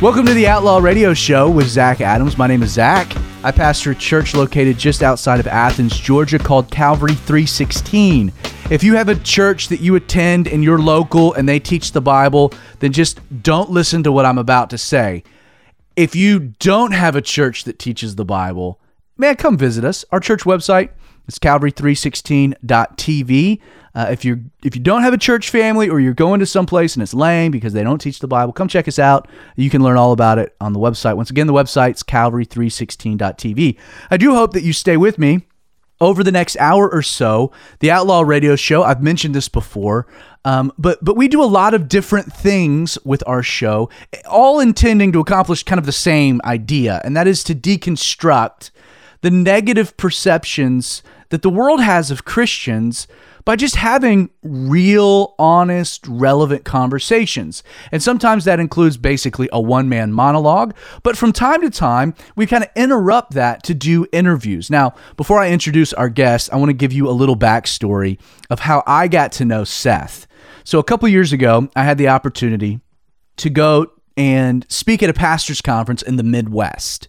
[0.00, 2.38] Welcome to the Outlaw Radio Show with Zach Adams.
[2.38, 3.14] My name is Zach.
[3.44, 8.32] I pastor a church located just outside of Athens, Georgia called Calvary 316.
[8.70, 12.00] If you have a church that you attend and you're local and they teach the
[12.00, 15.22] Bible, then just don't listen to what I'm about to say.
[15.96, 18.80] If you don't have a church that teaches the Bible,
[19.18, 20.06] man, come visit us.
[20.10, 20.92] Our church website
[21.34, 23.60] is calvary316.tv.
[23.92, 26.94] Uh, if you if you don't have a church family or you're going to someplace
[26.94, 29.28] and it's lame because they don't teach the Bible, come check us out.
[29.56, 31.16] You can learn all about it on the website.
[31.16, 33.78] Once again, the website's calvary316.tv.
[34.10, 35.46] I do hope that you stay with me
[36.00, 37.50] over the next hour or so.
[37.80, 38.84] The Outlaw Radio Show.
[38.84, 40.06] I've mentioned this before.
[40.44, 43.90] Um, but but we do a lot of different things with our show,
[44.28, 48.70] all intending to accomplish kind of the same idea, and that is to deconstruct
[49.20, 53.08] the negative perceptions that the world has of Christians
[53.44, 57.62] by just having real, honest, relevant conversations.
[57.90, 62.46] And sometimes that includes basically a one man monologue, but from time to time, we
[62.46, 64.70] kind of interrupt that to do interviews.
[64.70, 68.18] Now, before I introduce our guest, I want to give you a little backstory
[68.50, 70.26] of how I got to know Seth.
[70.64, 72.80] So, a couple years ago, I had the opportunity
[73.38, 77.08] to go and speak at a pastor's conference in the Midwest.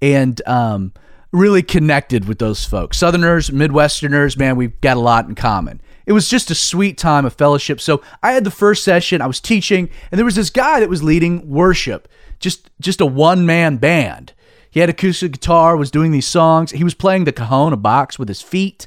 [0.00, 0.92] And, um,
[1.36, 2.98] really connected with those folks.
[2.98, 5.80] Southerners, Midwesterners, man, we've got a lot in common.
[6.06, 7.80] It was just a sweet time of fellowship.
[7.80, 10.88] So I had the first session, I was teaching, and there was this guy that
[10.88, 14.32] was leading worship, just just a one-man band.
[14.70, 16.70] He had acoustic guitar, was doing these songs.
[16.70, 18.86] He was playing the cajon, a box with his feet.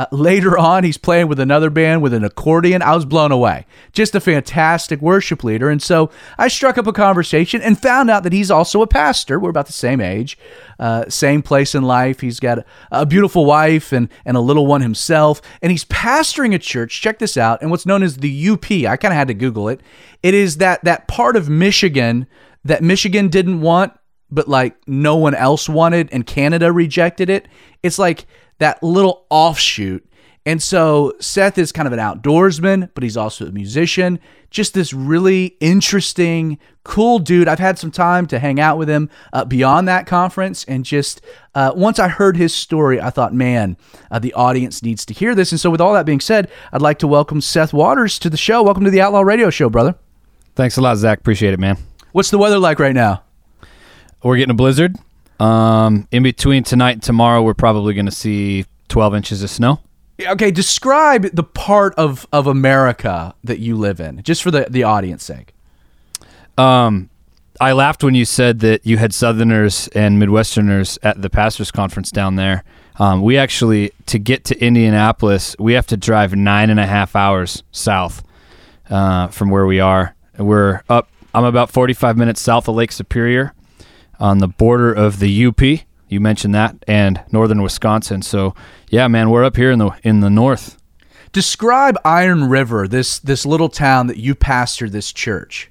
[0.00, 2.80] Uh, later on, he's playing with another band with an accordion.
[2.80, 3.66] I was blown away.
[3.92, 5.68] Just a fantastic worship leader.
[5.68, 9.38] And so I struck up a conversation and found out that he's also a pastor.
[9.38, 10.38] We're about the same age,
[10.78, 12.20] uh, same place in life.
[12.20, 15.42] He's got a, a beautiful wife and, and a little one himself.
[15.60, 17.02] And he's pastoring a church.
[17.02, 17.60] Check this out.
[17.60, 18.70] And what's known as the UP.
[18.70, 19.82] I kind of had to Google it.
[20.22, 22.26] It is that, that part of Michigan
[22.64, 23.92] that Michigan didn't want,
[24.30, 27.48] but like no one else wanted, and Canada rejected it.
[27.82, 28.24] It's like
[28.60, 30.06] that little offshoot.
[30.46, 34.18] And so Seth is kind of an outdoorsman, but he's also a musician.
[34.50, 37.46] Just this really interesting, cool dude.
[37.46, 40.64] I've had some time to hang out with him uh, beyond that conference.
[40.64, 41.20] And just
[41.54, 43.76] uh, once I heard his story, I thought, man,
[44.10, 45.52] uh, the audience needs to hear this.
[45.52, 48.38] And so, with all that being said, I'd like to welcome Seth Waters to the
[48.38, 48.62] show.
[48.62, 49.94] Welcome to the Outlaw Radio Show, brother.
[50.54, 51.18] Thanks a lot, Zach.
[51.18, 51.76] Appreciate it, man.
[52.12, 53.22] What's the weather like right now?
[54.22, 54.96] We're getting a blizzard.
[55.40, 59.80] Um, in between tonight and tomorrow, we're probably going to see 12 inches of snow.
[60.20, 64.82] Okay, describe the part of, of America that you live in, just for the, the
[64.82, 65.54] audience sake.
[66.58, 67.08] Um,
[67.58, 72.10] I laughed when you said that you had Southerners and Midwesterners at the pastors' conference
[72.10, 72.64] down there.
[72.98, 77.16] Um, we actually, to get to Indianapolis, we have to drive nine and a half
[77.16, 78.22] hours south
[78.90, 80.14] uh, from where we are.
[80.38, 81.08] We're up.
[81.34, 83.54] I'm about 45 minutes south of Lake Superior,
[84.20, 85.60] on the border of the UP.
[86.08, 88.22] You mentioned that, and northern Wisconsin.
[88.22, 88.54] So,
[88.88, 90.76] yeah, man, we're up here in the in the north.
[91.32, 95.70] Describe Iron River, this this little town that you pastor this church.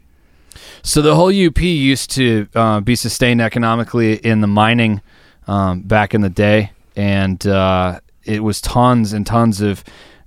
[0.81, 5.01] So the whole UP used to uh, be sustained economically in the mining
[5.47, 9.83] um, back in the day, and uh, it was tons and tons of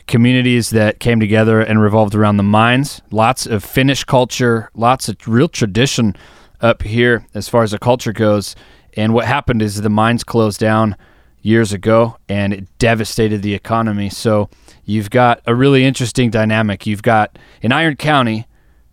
[0.06, 3.00] communities that came together and revolved around the mines.
[3.10, 6.14] Lots of Finnish culture, lots of real tradition
[6.62, 8.56] up here as far as the culture goes.
[8.94, 10.96] And what happened is the mines closed down
[11.42, 14.08] years ago and it devastated the economy.
[14.08, 14.48] So
[14.84, 16.86] you've got a really interesting dynamic.
[16.86, 18.46] You've got in Iron County,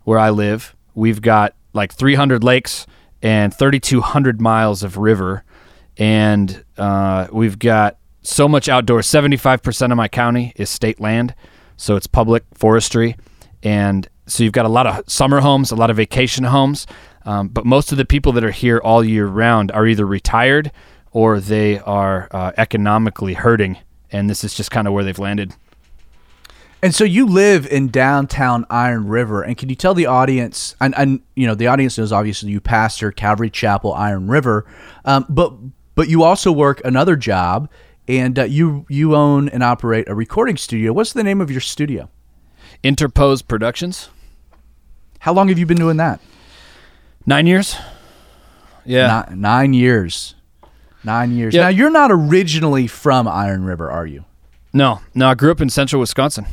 [0.04, 2.86] where I live, we've got like 300 lakes
[3.22, 5.44] and 3,200 miles of river.
[5.96, 9.06] And uh, we've got so much outdoors.
[9.06, 11.34] 75% of my county is state land.
[11.76, 13.16] So it's public forestry.
[13.62, 16.86] And so you've got a lot of summer homes, a lot of vacation homes.
[17.24, 20.72] Um, but most of the people that are here all year round are either retired
[21.12, 23.78] or they are uh, economically hurting,
[24.10, 25.54] and this is just kind of where they've landed.
[26.82, 30.74] And so you live in downtown Iron River, and can you tell the audience?
[30.80, 34.64] And, and you know the audience knows obviously you pastor Calvary Chapel Iron River,
[35.04, 35.52] um, but
[35.94, 37.68] but you also work another job,
[38.08, 40.92] and uh, you you own and operate a recording studio.
[40.94, 42.08] What's the name of your studio?
[42.82, 44.08] Interpose Productions.
[45.18, 46.18] How long have you been doing that?
[47.26, 47.76] Nine years.
[48.84, 50.34] Yeah, nine, nine years.
[51.04, 51.54] Nine years.
[51.54, 51.62] Yep.
[51.62, 54.24] Now you're not originally from Iron River, are you?
[54.72, 55.28] no, no.
[55.28, 56.46] I grew up in Central Wisconsin.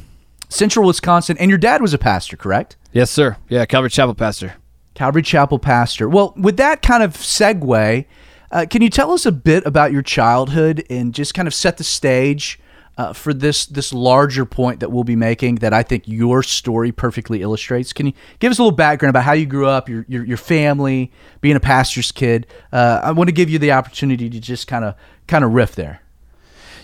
[0.49, 2.77] Central Wisconsin, and your dad was a pastor, correct?
[2.93, 3.37] Yes, sir.
[3.49, 4.55] Yeah, Calvary Chapel pastor.
[4.93, 6.07] Calvary Chapel pastor.
[6.07, 8.05] Well, with that kind of segue,
[8.51, 11.77] uh, can you tell us a bit about your childhood and just kind of set
[11.77, 12.59] the stage
[12.97, 16.91] uh, for this this larger point that we'll be making that I think your story
[16.91, 17.93] perfectly illustrates.
[17.93, 20.37] Can you give us a little background about how you grew up, your your, your
[20.37, 22.47] family, being a pastor's kid?
[22.71, 24.95] Uh, I want to give you the opportunity to just kind of
[25.27, 26.01] kind of riff there.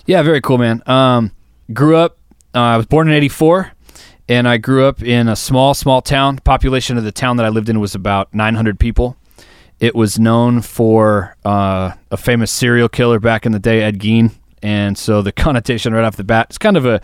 [0.06, 0.84] Yeah, very cool, man.
[0.86, 1.32] Um,
[1.74, 2.18] grew up.
[2.54, 3.72] Uh, I was born in '84,
[4.30, 6.38] and I grew up in a small, small town.
[6.38, 9.18] Population of the town that I lived in was about 900 people.
[9.80, 14.32] It was known for uh, a famous serial killer back in the day, Ed Gein,
[14.64, 17.02] and so the connotation right off the bat, it's kind of a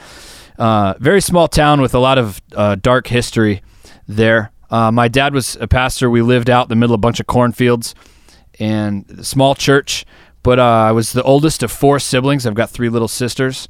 [0.57, 3.61] uh, very small town with a lot of uh, dark history
[4.07, 4.51] there.
[4.71, 6.09] Uh, my dad was a pastor.
[6.09, 7.93] We lived out in the middle of a bunch of cornfields
[8.59, 10.05] and small church.
[10.43, 12.45] But uh, I was the oldest of four siblings.
[12.45, 13.67] I've got three little sisters.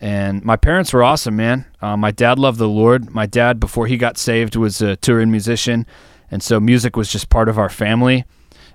[0.00, 1.66] And my parents were awesome, man.
[1.80, 3.10] Uh, my dad loved the Lord.
[3.10, 5.86] My dad, before he got saved, was a touring musician.
[6.30, 8.24] And so music was just part of our family.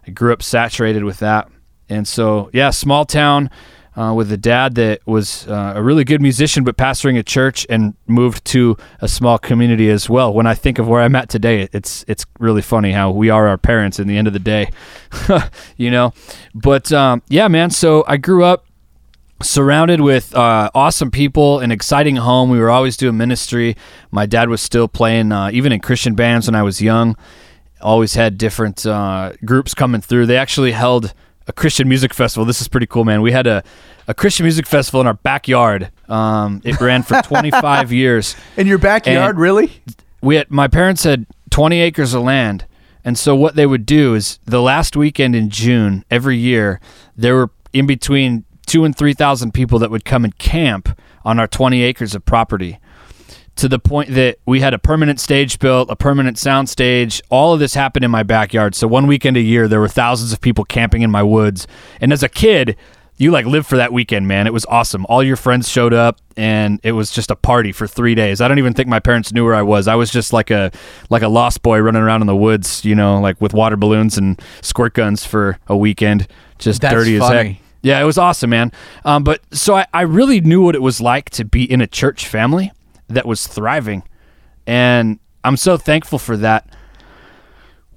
[0.06, 1.50] I grew up saturated with that.
[1.90, 3.50] And so, yeah, small town
[3.96, 7.66] uh, with a dad that was uh, a really good musician, but pastoring a church
[7.70, 10.34] and moved to a small community as well.
[10.34, 13.48] When I think of where I'm at today, it's it's really funny how we are
[13.48, 14.72] our parents in the end of the day,
[15.78, 16.14] you know.
[16.56, 17.70] But um, yeah, man.
[17.70, 18.66] So I grew up
[19.42, 22.50] surrounded with uh, awesome people, an exciting home.
[22.50, 23.76] We were always doing ministry.
[24.12, 27.16] My dad was still playing, uh, even in Christian bands when I was young.
[27.82, 30.26] Always had different uh, groups coming through.
[30.26, 31.14] They actually held
[31.48, 32.46] a Christian music festival.
[32.46, 33.22] This is pretty cool, man.
[33.22, 33.64] We had a,
[34.08, 35.92] a Christian music festival in our backyard.
[36.10, 38.36] Um, it ran for 25 years.
[38.58, 39.72] In your backyard, And- really?
[40.22, 42.66] We had my parents had 20 acres of land,
[43.04, 46.80] and so what they would do is the last weekend in June every year
[47.18, 51.40] there were in between two and three thousand people that would come and camp on
[51.40, 52.80] our 20 acres of property
[53.56, 57.22] to the point that we had a permanent stage built, a permanent sound stage.
[57.30, 58.76] All of this happened in my backyard.
[58.76, 61.68] So one weekend a year, there were thousands of people camping in my woods.
[62.02, 62.76] And as a kid,
[63.18, 64.48] you like lived for that weekend, man.
[64.48, 65.06] It was awesome.
[65.08, 68.42] All your friends showed up, and it was just a party for three days.
[68.42, 69.88] I don't even think my parents knew where I was.
[69.88, 70.72] I was just like a
[71.12, 74.18] like a lost boy running around in the woods, you know, like with water balloons
[74.18, 76.28] and squirt guns for a weekend,
[76.58, 77.50] just That's dirty as funny.
[77.54, 77.62] heck.
[77.84, 78.72] Yeah, it was awesome, man.
[79.06, 81.88] Um, but so I, I really knew what it was like to be in a
[81.88, 82.72] church family
[83.08, 84.04] that was thriving.
[84.66, 86.70] And I'm so thankful for that.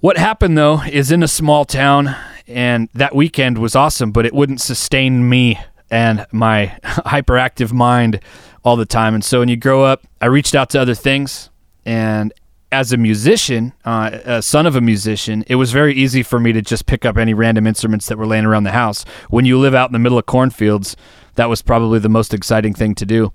[0.01, 2.15] What happened though is in a small town,
[2.47, 5.59] and that weekend was awesome, but it wouldn't sustain me
[5.91, 8.21] and my hyperactive mind
[8.65, 9.15] all the time.
[9.15, 11.51] And so when you grow up, I reached out to other things.
[11.85, 12.33] And
[12.73, 16.53] as a musician, uh, a son of a musician, it was very easy for me
[16.53, 19.05] to just pick up any random instruments that were laying around the house.
[19.31, 20.97] When you live out in the middle of cornfields,
[21.37, 23.33] that was probably the most exciting thing to do.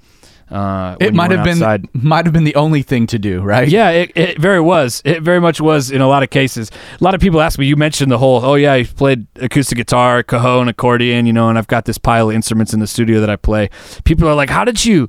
[0.52, 1.88] Uh, It might have been outside.
[1.94, 3.70] might have been the only thing to do, right?
[3.70, 5.02] Yeah, it, it very was.
[5.06, 6.70] It very much was in a lot of cases.
[7.00, 9.78] A lot of people ask me, you mentioned the whole, oh, yeah, I played acoustic
[9.78, 13.22] guitar, cajon, accordion, you know, and I've got this pile of instruments in the studio
[13.22, 13.70] that I play.
[14.04, 15.08] People are like, how did you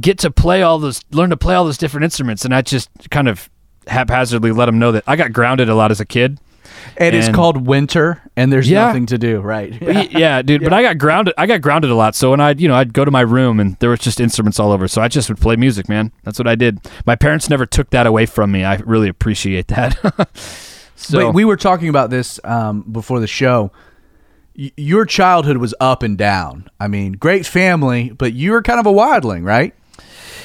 [0.00, 2.44] get to play all those, learn to play all those different instruments?
[2.46, 3.50] And I just kind of
[3.88, 6.40] haphazardly let them know that I got grounded a lot as a kid.
[6.98, 8.86] And it's called winter, and there's Yeah.
[8.86, 9.78] nothing to do, right?
[9.78, 10.62] But y- yeah, dude.
[10.64, 11.34] But I got grounded.
[11.36, 12.14] I got grounded a lot.
[12.14, 14.58] So when I, you know, I'd go to my room and there was just instruments
[14.58, 14.88] all over.
[14.88, 16.10] So I just would play music, man.
[16.24, 16.80] That's what I did.
[17.04, 18.64] My parents never took that away from me.
[18.64, 19.98] I really appreciate that.
[20.96, 23.70] so Wait, we were talking about this um, before the show.
[24.58, 26.70] Y- your childhood was up and down.
[26.80, 29.74] I mean, great family, but you were kind of a wildling, right?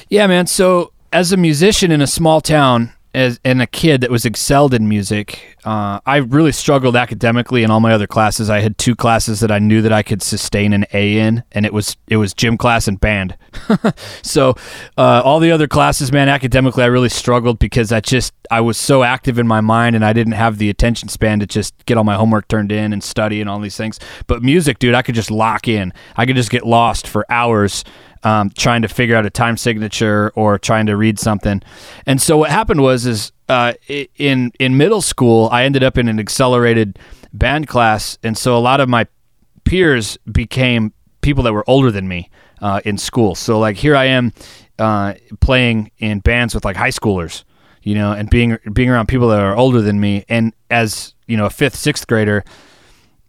[0.09, 0.47] Yeah, man.
[0.47, 4.73] So as a musician in a small town, as and a kid that was excelled
[4.73, 8.49] in music, uh, I really struggled academically in all my other classes.
[8.49, 11.65] I had two classes that I knew that I could sustain an A in, and
[11.65, 13.37] it was it was gym class and band.
[14.21, 14.55] so
[14.97, 18.77] uh, all the other classes, man, academically, I really struggled because I just I was
[18.77, 21.97] so active in my mind, and I didn't have the attention span to just get
[21.97, 23.99] all my homework turned in and study and all these things.
[24.27, 25.91] But music, dude, I could just lock in.
[26.15, 27.83] I could just get lost for hours
[28.23, 31.61] um, trying to figure out a time signature or trying to read something.
[32.05, 33.73] And so what happened was is uh,
[34.15, 36.99] in in middle school, I ended up in an accelerated
[37.33, 39.07] band class, and so a lot of my
[39.63, 42.29] peers became people that were older than me
[42.61, 43.35] uh, in school.
[43.35, 44.33] So like here I am
[44.79, 47.43] uh, playing in bands with like high schoolers,
[47.83, 50.25] you know, and being being around people that are older than me.
[50.29, 52.43] And as you know, a fifth, sixth grader,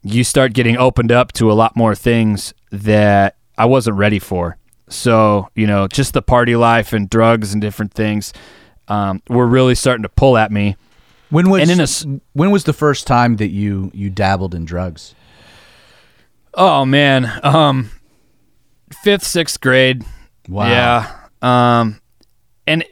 [0.03, 4.57] you start getting opened up to a lot more things that I wasn't ready for.
[4.93, 8.33] So, you know, just the party life and drugs and different things
[8.89, 10.77] um, were really starting to pull at me.
[11.31, 14.67] When was And in a when was the first time that you you dabbled in
[14.67, 15.15] drugs?
[16.55, 17.91] Oh man, um,
[19.03, 20.05] fifth, sixth grade.
[20.49, 20.69] Wow.
[20.69, 21.19] Yeah.
[21.41, 22.01] Um,
[22.67, 22.85] and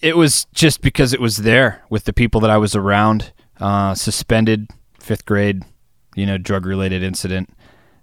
[0.00, 3.32] it was just because it was there with the people that I was around.
[3.60, 4.68] Uh, suspended
[4.98, 5.62] fifth grade,
[6.16, 7.50] you know, drug related incident.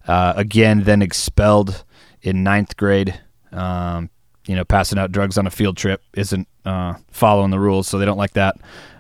[0.07, 1.83] Uh, again, then expelled
[2.21, 3.19] in ninth grade.
[3.51, 4.09] Um,
[4.47, 7.97] you know, passing out drugs on a field trip isn't uh, following the rules, so
[7.97, 8.55] they don't like that.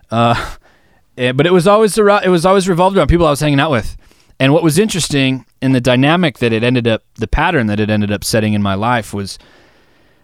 [0.09, 0.55] Uh,
[1.15, 3.97] but it was always it was always revolved around people I was hanging out with.
[4.39, 7.91] And what was interesting in the dynamic that it ended up, the pattern that it
[7.91, 9.37] ended up setting in my life was,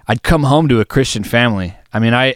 [0.08, 1.76] I'd come home to a Christian family.
[1.94, 2.36] I mean, I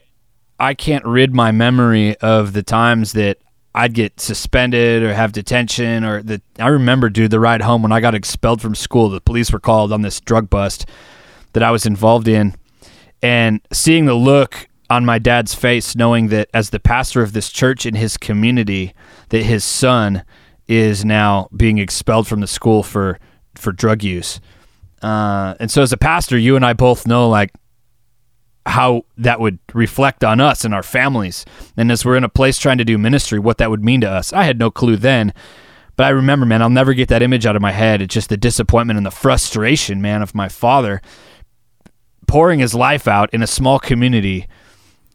[0.59, 3.37] I can't rid my memory of the times that
[3.73, 7.91] I'd get suspended or have detention or the I remember dude the ride home when
[7.91, 10.85] I got expelled from school the police were called on this drug bust
[11.53, 12.55] that I was involved in.
[13.21, 17.49] And seeing the look on my dad's face knowing that as the pastor of this
[17.49, 18.93] church in his community
[19.29, 20.23] that his son
[20.67, 23.19] is now being expelled from the school for
[23.55, 24.41] for drug use.
[25.01, 27.51] Uh, and so as a pastor you and I both know like
[28.65, 31.45] how that would reflect on us and our families.
[31.75, 34.09] And as we're in a place trying to do ministry, what that would mean to
[34.09, 34.31] us.
[34.33, 35.33] I had no clue then.
[35.95, 38.01] But I remember, man, I'll never get that image out of my head.
[38.01, 41.01] It's just the disappointment and the frustration, man, of my father
[42.27, 44.47] pouring his life out in a small community.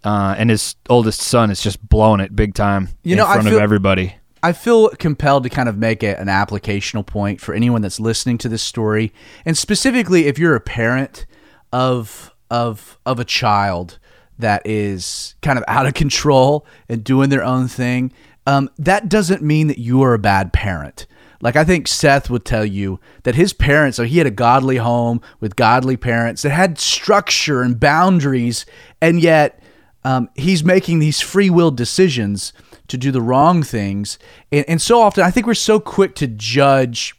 [0.04, 3.44] Uh, and his oldest son is just blowing it big time you in know, front
[3.44, 4.16] feel, of everybody.
[4.42, 8.38] I feel compelled to kind of make a, an applicational point for anyone that's listening
[8.38, 9.12] to this story.
[9.44, 11.26] And specifically, if you're a parent
[11.72, 13.98] of of of a child
[14.38, 18.12] that is kind of out of control and doing their own thing,
[18.46, 21.06] um, that doesn't mean that you are a bad parent.
[21.40, 24.76] Like I think Seth would tell you that his parents, so he had a godly
[24.76, 28.66] home with godly parents that had structure and boundaries,
[29.00, 29.60] and yet
[30.04, 32.52] um, he's making these free will decisions
[32.88, 34.18] to do the wrong things.
[34.52, 37.15] And, and so often, I think we're so quick to judge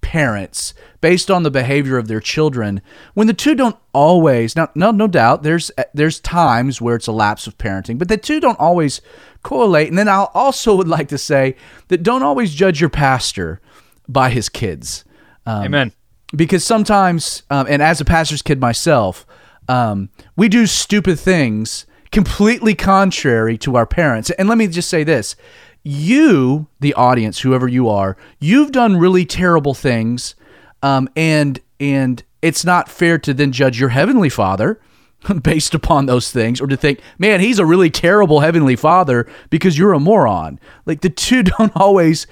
[0.00, 2.80] parents based on the behavior of their children
[3.14, 7.12] when the two don't always now no no doubt there's there's times where it's a
[7.12, 9.00] lapse of parenting but the two don't always
[9.42, 9.88] correlate.
[9.88, 11.56] And then I also would like to say
[11.88, 13.60] that don't always judge your pastor
[14.08, 15.04] by his kids.
[15.46, 15.92] Um, amen.
[16.36, 19.24] because sometimes um, and as a pastor's kid myself
[19.68, 24.30] um, we do stupid things completely contrary to our parents.
[24.30, 25.34] And let me just say this
[25.82, 30.34] you, the audience, whoever you are, you've done really terrible things,
[30.82, 34.80] um, and and it's not fair to then judge your heavenly Father
[35.42, 39.78] based upon those things, or to think, man, he's a really terrible heavenly Father because
[39.78, 40.60] you're a moron.
[40.86, 42.26] Like the two don't always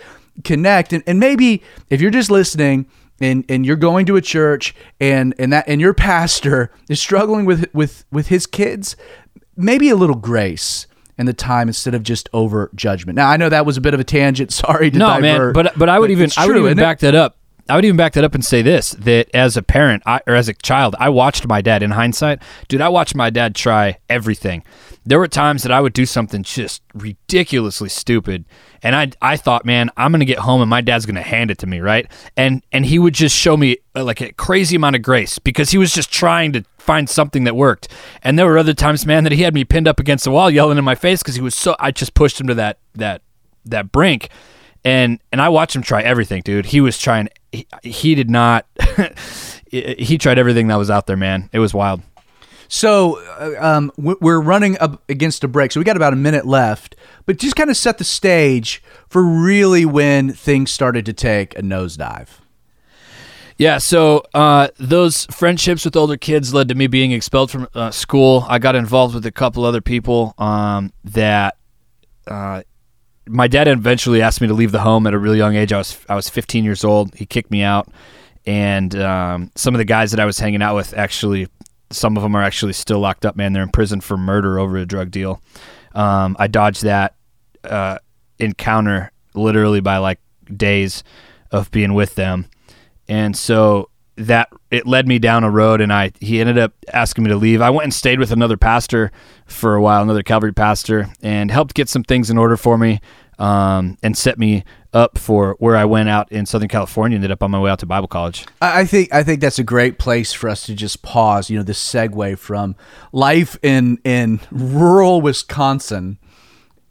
[0.44, 2.86] connect, and and maybe if you're just listening
[3.20, 7.44] and and you're going to a church and and that and your pastor is struggling
[7.44, 8.96] with with with his kids
[9.56, 10.86] maybe a little grace
[11.18, 13.16] and the time instead of just over judgment.
[13.16, 14.52] Now I know that was a bit of a tangent.
[14.58, 17.14] Sorry to no divert, man, but but I would even I would even back that
[17.14, 17.36] up.
[17.68, 20.34] I would even back that up and say this: that as a parent I, or
[20.34, 21.82] as a child, I watched my dad.
[21.82, 24.64] In hindsight, dude, I watched my dad try everything.
[25.08, 28.44] There were times that I would do something just ridiculously stupid,
[28.82, 31.56] and I I thought, man, I'm gonna get home and my dad's gonna hand it
[31.58, 32.06] to me, right?
[32.36, 35.70] And and he would just show me uh, like a crazy amount of grace because
[35.70, 37.88] he was just trying to find something that worked.
[38.22, 40.50] And there were other times, man, that he had me pinned up against the wall,
[40.50, 41.74] yelling in my face because he was so.
[41.80, 43.22] I just pushed him to that that
[43.64, 44.28] that brink,
[44.84, 46.66] and and I watched him try everything, dude.
[46.66, 47.30] He was trying.
[47.50, 48.66] He, he did not.
[49.70, 51.48] he tried everything that was out there, man.
[51.52, 52.02] It was wild.
[52.68, 56.46] So uh, um, we're running up against a break, so we got about a minute
[56.46, 56.94] left.
[57.26, 61.62] But just kind of set the stage for really when things started to take a
[61.62, 62.28] nosedive.
[63.58, 67.90] Yeah, so uh, those friendships with older kids led to me being expelled from uh,
[67.90, 68.46] school.
[68.48, 71.56] I got involved with a couple other people um, that
[72.28, 72.62] uh,
[73.26, 75.72] my dad eventually asked me to leave the home at a really young age.
[75.72, 77.14] I was I was 15 years old.
[77.16, 77.88] He kicked me out,
[78.46, 81.48] and um, some of the guys that I was hanging out with actually,
[81.90, 83.36] some of them are actually still locked up.
[83.36, 85.40] Man, they're in prison for murder over a drug deal.
[85.94, 87.14] Um, I dodged that
[87.64, 87.98] uh,
[88.38, 90.20] encounter literally by like
[90.54, 91.02] days
[91.50, 92.48] of being with them
[93.08, 97.24] and so that it led me down a road and I he ended up asking
[97.24, 97.60] me to leave.
[97.60, 99.12] I went and stayed with another pastor
[99.46, 103.00] for a while, another Calvary pastor, and helped get some things in order for me
[103.38, 107.16] um, and set me up for where I went out in Southern California.
[107.16, 108.46] Ended up on my way out to Bible college.
[108.60, 111.50] I think I think that's a great place for us to just pause.
[111.50, 112.76] You know, this segue from
[113.12, 116.18] life in in rural Wisconsin,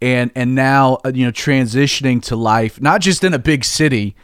[0.01, 4.15] and and now uh, you know transitioning to life not just in a big city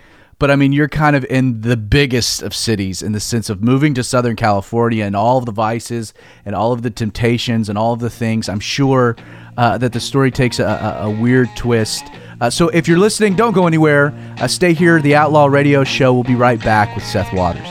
[0.43, 3.63] but I mean, you're kind of in the biggest of cities in the sense of
[3.63, 6.13] moving to Southern California and all of the vices
[6.45, 8.49] and all of the temptations and all of the things.
[8.49, 9.15] I'm sure
[9.55, 12.03] uh, that the story takes a, a, a weird twist.
[12.41, 14.13] Uh, so if you're listening, don't go anywhere.
[14.37, 15.01] Uh, stay here.
[15.01, 16.13] The Outlaw Radio Show.
[16.13, 17.69] We'll be right back with Seth Waters.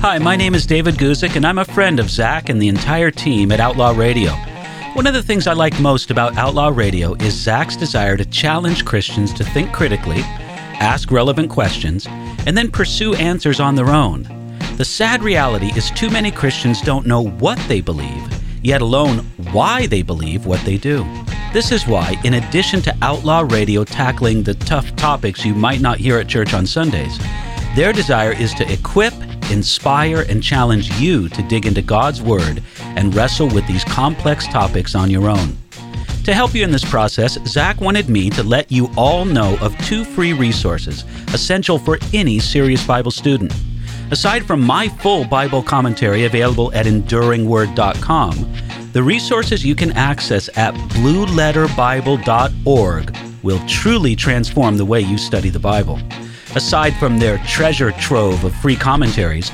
[0.00, 3.10] Hi, my name is David Guzik, and I'm a friend of Zach and the entire
[3.10, 4.30] team at Outlaw Radio.
[4.94, 8.84] One of the things I like most about Outlaw Radio is Zach's desire to challenge
[8.84, 10.22] Christians to think critically
[10.82, 12.06] ask relevant questions,
[12.46, 14.24] and then pursue answers on their own.
[14.76, 18.28] The sad reality is too many Christians don't know what they believe,
[18.62, 19.18] yet alone
[19.52, 21.06] why they believe what they do.
[21.52, 25.98] This is why, in addition to Outlaw Radio tackling the tough topics you might not
[25.98, 27.16] hear at church on Sundays,
[27.76, 29.14] their desire is to equip,
[29.52, 34.94] inspire, and challenge you to dig into God's Word and wrestle with these complex topics
[34.94, 35.56] on your own.
[36.24, 39.76] To help you in this process, Zach wanted me to let you all know of
[39.84, 43.52] two free resources essential for any serious Bible student.
[44.12, 48.54] Aside from my full Bible commentary available at enduringword.com,
[48.92, 55.58] the resources you can access at blueletterbible.org will truly transform the way you study the
[55.58, 55.98] Bible.
[56.54, 59.50] Aside from their treasure trove of free commentaries,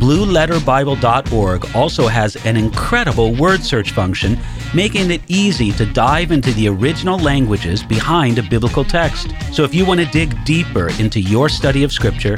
[0.00, 4.38] BlueLetterBible.org also has an incredible word search function,
[4.74, 9.34] making it easy to dive into the original languages behind a biblical text.
[9.52, 12.36] So if you want to dig deeper into your study of Scripture,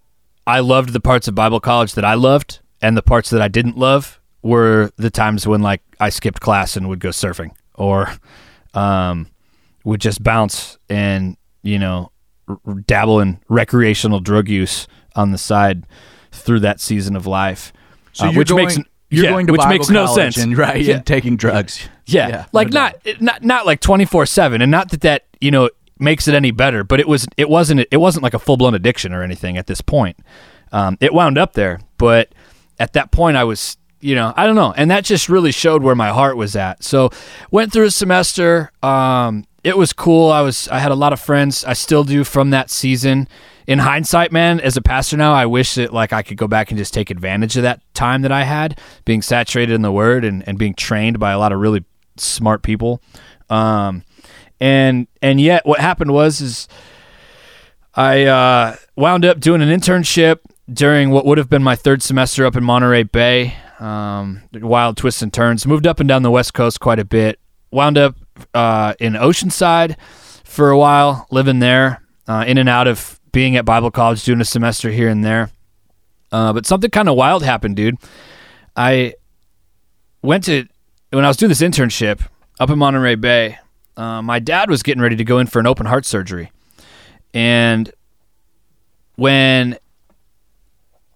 [0.48, 3.48] I loved the parts of Bible college that I loved, and the parts that I
[3.48, 8.10] didn't love were the times when like I skipped class and would go surfing, or
[8.74, 9.28] um,
[9.84, 12.12] would just bounce and you know
[12.48, 15.86] r- dabble in recreational drug use on the side
[16.32, 17.74] through that season of life.
[18.14, 18.78] So uh, which going, makes
[19.10, 20.98] you're yeah, going to which Bible makes no sense, and right Yeah.
[20.98, 21.88] and taking drugs.
[22.06, 25.26] Yeah, Yeah, like no not not not like twenty four seven, and not that that
[25.42, 28.40] you know makes it any better, but it was it wasn't it wasn't like a
[28.40, 30.18] full blown addiction or anything at this point.
[30.72, 32.34] Um, it wound up there, but
[32.80, 35.84] at that point I was you know I don't know, and that just really showed
[35.84, 36.84] where my heart was at.
[36.84, 37.10] So
[37.52, 38.72] went through a semester.
[38.82, 40.32] Um, it was cool.
[40.32, 41.64] I was I had a lot of friends.
[41.66, 43.28] I still do from that season.
[43.68, 46.72] In hindsight, man, as a pastor now, I wish that like I could go back
[46.72, 50.26] and just take advantage of that time that I had, being saturated in the Word
[50.26, 51.86] and, and being trained by a lot of really
[52.18, 53.02] smart people.
[53.50, 54.04] Um,
[54.60, 56.68] and and yet, what happened was is
[57.94, 60.40] I uh, wound up doing an internship
[60.72, 63.56] during what would have been my third semester up in Monterey Bay.
[63.80, 65.66] Um, wild twists and turns.
[65.66, 67.40] Moved up and down the West Coast quite a bit.
[67.72, 68.16] Wound up
[68.54, 69.96] uh, in Oceanside
[70.44, 74.42] for a while, living there, uh, in and out of being at Bible college, doing
[74.42, 75.52] a semester here and there.
[76.32, 77.96] Uh, but something kind of wild happened, dude.
[78.76, 79.14] I
[80.22, 80.68] went to
[81.12, 82.22] when I was doing this internship
[82.60, 83.58] up in Monterey Bay.
[83.96, 86.52] Uh, my dad was getting ready to go in for an open heart surgery,
[87.34, 87.92] and
[89.16, 89.78] when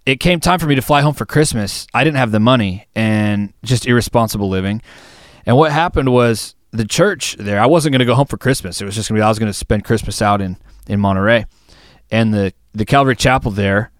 [0.05, 2.87] it came time for me to fly home for Christmas, I didn't have the money
[2.95, 4.81] and just irresponsible living.
[5.45, 8.81] And what happened was the church there, I wasn't going to go home for Christmas.
[8.81, 10.99] It was just going to be I was going to spend Christmas out in in
[10.99, 11.45] Monterey,
[12.11, 13.91] and the the Calvary Chapel there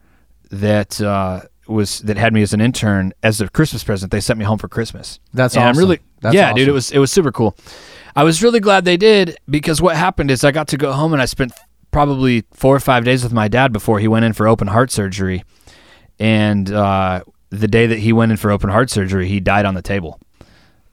[0.52, 4.12] that uh, was that had me as an intern as a Christmas present.
[4.12, 5.20] They sent me home for Christmas.
[5.34, 5.80] That's And I'm awesome.
[5.80, 6.68] really That's yeah, dude.
[6.68, 7.56] It was it was super cool.
[8.16, 11.14] I was really glad they did because what happened is I got to go home
[11.14, 11.52] and I spent
[11.92, 14.92] probably four or five days with my dad before he went in for open heart
[14.92, 15.44] surgery,
[16.24, 19.74] and uh, the day that he went in for open heart surgery, he died on
[19.74, 20.22] the table.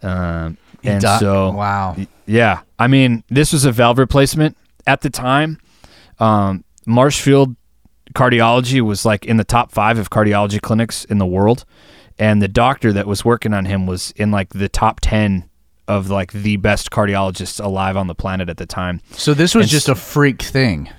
[0.03, 1.97] Um, and di- so wow.
[2.27, 4.57] yeah, I mean, this was a valve replacement
[4.89, 5.59] at the time.
[6.19, 7.55] Um, Marshfield
[8.13, 11.65] Cardiology was like in the top five of cardiology clinics in the world,
[12.19, 15.49] and the doctor that was working on him was in like the top ten
[15.87, 19.01] of like the best cardiologists alive on the planet at the time.
[19.13, 20.91] So this was And just a freak thing.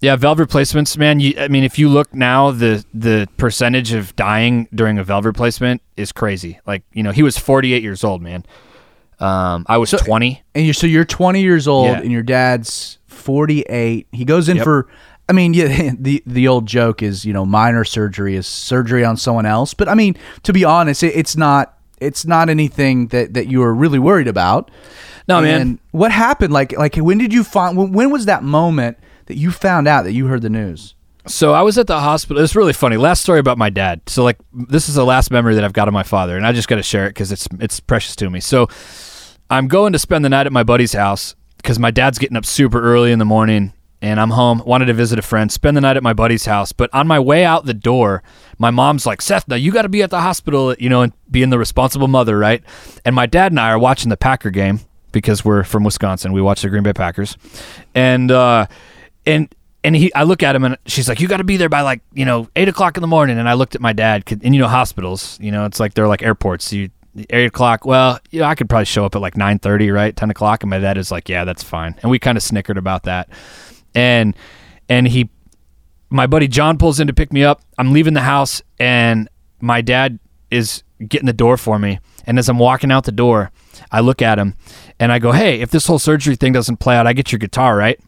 [0.00, 1.20] Yeah, valve replacements, man.
[1.20, 5.26] You, I mean, if you look now, the the percentage of dying during a valve
[5.26, 6.58] replacement is crazy.
[6.66, 8.44] Like, you know, he was 48 years old, man.
[9.18, 10.42] Um, I was 20.
[10.54, 12.00] And you're so you're 20 years old, Yeah.
[12.00, 14.06] and your dad's 48.
[14.12, 14.64] He goes in Yep.
[14.64, 14.88] for.
[15.28, 19.16] I mean, yeah, the the old joke is you know minor surgery is surgery on
[19.18, 23.34] someone else, but I mean to be honest, it, it's not it's not anything that
[23.34, 24.70] that you were really worried about.
[25.28, 25.78] No, man.
[25.92, 26.52] What happened?
[26.54, 27.76] Like like when did you find?
[27.76, 28.96] When, when was that moment
[29.30, 30.96] that you found out that you heard the news?
[31.26, 32.42] So I was at the hospital.
[32.42, 32.96] It's really funny.
[32.96, 34.00] Last story about my dad.
[34.06, 36.52] So like this is the last memory that I've got of my father, and I
[36.52, 38.40] just got to share it because it's it's precious to me.
[38.40, 38.68] So
[39.48, 42.44] I'm going to spend the night at my buddy's house because my dad's getting up
[42.44, 44.62] super early in the morning, and I'm home.
[44.66, 46.72] Wanted to visit a friend, spend the night at my buddy's house.
[46.72, 48.24] But on my way out the door,
[48.58, 51.12] my mom's like, "Seth, now you got to be at the hospital, you know, and
[51.30, 52.64] being the responsible mother, right?"
[53.04, 54.80] And my dad and I are watching the Packer game
[55.12, 56.32] because we're from Wisconsin.
[56.32, 57.36] We watch the Green Bay Packers,
[57.94, 58.66] and uh,
[59.26, 61.68] and and he, I look at him and she's like, "You got to be there
[61.68, 64.24] by like you know eight o'clock in the morning." And I looked at my dad,
[64.42, 66.72] and you know hospitals, you know, it's like they're like airports.
[66.72, 66.90] You
[67.30, 67.84] eight o'clock.
[67.84, 70.62] Well, you know, I could probably show up at like nine thirty, right, ten o'clock,
[70.62, 73.28] and my dad is like, "Yeah, that's fine." And we kind of snickered about that,
[73.94, 74.36] and
[74.88, 75.30] and he,
[76.10, 77.62] my buddy John pulls in to pick me up.
[77.78, 79.28] I'm leaving the house, and
[79.60, 80.18] my dad
[80.50, 82.00] is getting the door for me.
[82.26, 83.50] And as I'm walking out the door,
[83.90, 84.54] I look at him,
[84.98, 87.38] and I go, "Hey, if this whole surgery thing doesn't play out, I get your
[87.38, 87.98] guitar, right?"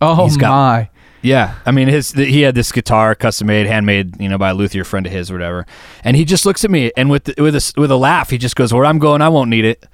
[0.00, 0.90] Oh He's got- my!
[1.20, 4.54] Yeah, I mean, his he had this guitar, custom made, handmade, you know, by a
[4.54, 5.66] luthier friend of his, or whatever.
[6.04, 8.54] And he just looks at me, and with with a with a laugh, he just
[8.54, 9.84] goes, "Where I'm going, I won't need it."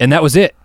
[0.00, 0.56] And that was it.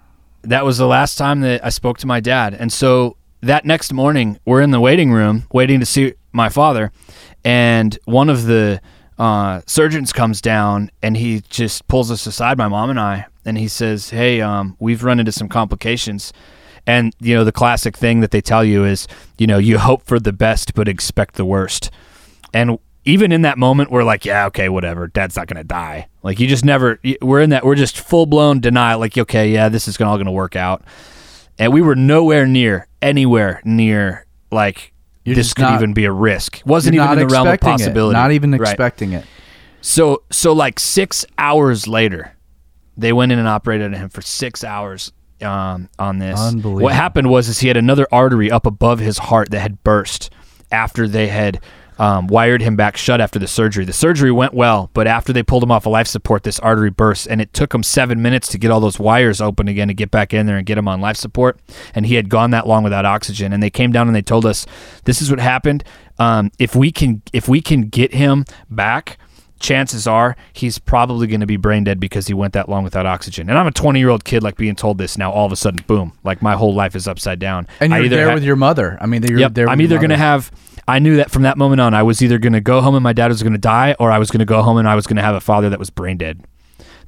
[0.44, 2.54] That was the last time that I spoke to my dad.
[2.54, 6.94] And so that next morning, we're in the waiting room waiting to see my father,
[7.44, 8.80] and one of the
[9.20, 13.58] uh, surgeons comes down and he just pulls us aside, my mom and I, and
[13.58, 16.32] he says, "Hey, um, we've run into some complications."
[16.88, 20.04] And you know the classic thing that they tell you is, you know, you hope
[20.04, 21.92] for the best but expect the worst.
[22.54, 25.08] And even in that moment, we're like, yeah, okay, whatever.
[25.08, 26.08] Dad's not gonna die.
[26.24, 27.00] Like you just never.
[27.22, 27.64] We're in that.
[27.66, 29.00] We're just full blown denial.
[29.00, 30.84] Like, okay, yeah, this is all gonna work out.
[31.60, 36.12] And we were nowhere near, anywhere near, like You're this could not- even be a
[36.12, 36.62] risk.
[36.66, 37.78] Wasn't even in the realm of expecting it.
[37.86, 38.14] possibility.
[38.14, 38.62] Not even Right.
[38.62, 39.26] expecting it.
[39.82, 42.34] So so like six hours later,
[42.98, 45.12] they went in and operated on him for six hours
[45.44, 46.40] um, on this.
[46.40, 46.84] Unbelievable.
[46.84, 50.30] What happened was is he had another artery up above his heart that had burst
[50.72, 51.60] after they had
[52.00, 53.86] um, wired him back shut after the surgery.
[53.86, 56.90] The surgery went well, but after they pulled him off of life support, this artery
[56.90, 59.94] burst, and it took him seven minutes to get all those wires open again to
[59.94, 61.60] get back in there and get him on life support.
[61.94, 63.54] And he had gone that long without oxygen.
[63.54, 64.66] And they came down and they told us,
[65.04, 65.84] "This is what happened.
[66.18, 69.20] Um, if we can, if we can get him back."
[69.62, 73.06] Chances are he's probably going to be brain dead because he went that long without
[73.06, 73.50] oxygen.
[73.50, 75.32] And I'm a 20 year old kid, like being told this now.
[75.32, 76.14] All of a sudden, boom!
[76.24, 77.68] Like my whole life is upside down.
[77.80, 78.98] And you're there ha- with your mother.
[79.00, 79.54] I mean, you're Yep.
[79.54, 79.66] there.
[79.66, 80.52] With I'm either going to have.
[80.88, 83.04] I knew that from that moment on, I was either going to go home and
[83.04, 84.96] my dad was going to die, or I was going to go home and I
[84.96, 86.44] was going to have a father that was brain dead.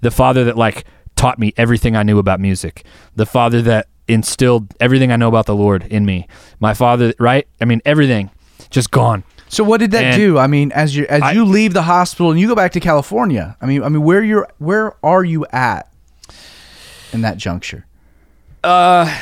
[0.02, 0.86] The father that like
[1.16, 2.86] taught me everything I knew about music.
[3.16, 6.28] The father that instilled everything I know about the Lord in me.
[6.60, 7.48] My father, right?
[7.62, 8.30] I mean, everything
[8.70, 9.24] just gone.
[9.54, 10.38] So what did that And- do?
[10.39, 12.80] I mean, as you as I- you leave the hospital and you go back to
[12.80, 15.89] California, I mean, I mean, where you're, where are you at
[17.12, 17.86] in that juncture?
[18.63, 19.13] Uh,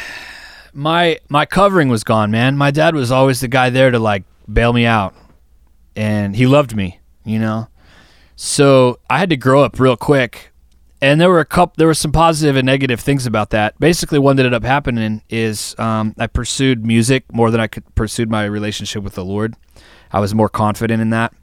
[0.73, 2.57] my my covering was gone, man.
[2.57, 5.13] My dad was always the guy there to like bail me out,
[5.95, 7.67] and he loved me, you know.
[8.35, 10.51] So I had to grow up real quick,
[11.01, 13.77] and there were a couple, there were some positive and negative things about that.
[13.79, 17.83] Basically, one that ended up happening is um, I pursued music more than I could
[17.95, 19.55] pursued my relationship with the Lord.
[20.11, 21.33] I was more confident in that,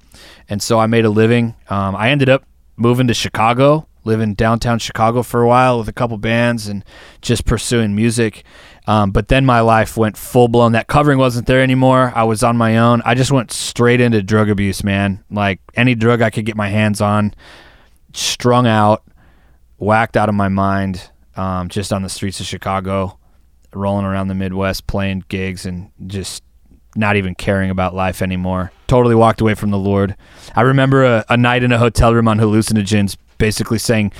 [0.48, 1.54] and so I made a living.
[1.68, 2.44] Um, I ended up
[2.76, 6.84] moving to Chicago, living downtown Chicago for a while with a couple bands and
[7.20, 8.44] just pursuing music.
[8.86, 10.72] Um, but then my life went full blown.
[10.72, 12.12] That covering wasn't there anymore.
[12.14, 13.02] I was on my own.
[13.04, 15.22] I just went straight into drug abuse, man.
[15.30, 17.34] Like any drug I could get my hands on,
[18.14, 19.04] strung out,
[19.76, 23.18] whacked out of my mind, um, just on the streets of Chicago,
[23.74, 26.42] rolling around the Midwest, playing gigs, and just
[26.96, 28.72] not even caring about life anymore.
[28.86, 30.16] Totally walked away from the Lord.
[30.54, 34.12] I remember a, a night in a hotel room on hallucinogens, basically saying,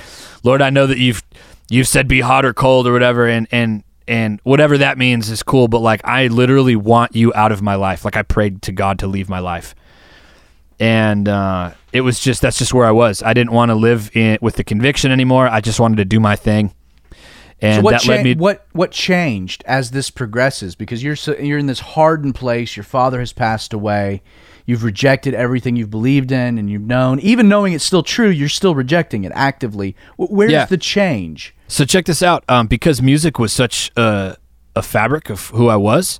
[0.43, 1.23] "Lord, I know that you've
[1.69, 5.43] you've said be hot or cold or whatever, and and and whatever that means is
[5.43, 8.05] cool, but like I literally want you out of my life.
[8.05, 9.75] Like I prayed to God to leave my life."
[10.79, 13.21] and uh, it was just that's just where I was.
[13.21, 15.47] I didn't want to live in with the conviction anymore.
[15.47, 16.73] I just wanted to do my thing,
[17.61, 18.33] and so what cha- led me.
[18.35, 20.75] what what changed as this progresses?
[20.75, 22.75] Because you're so, you're in this hardened place.
[22.77, 24.21] Your father has passed away.
[24.65, 27.19] You've rejected everything you've believed in and you've known.
[27.21, 29.95] Even knowing it's still true, you're still rejecting it actively.
[30.17, 30.65] Where's Yeah.
[30.65, 31.55] the change?
[31.67, 32.43] So check this out.
[32.47, 34.37] Um, because music was such a,
[34.75, 36.19] a fabric of who I was,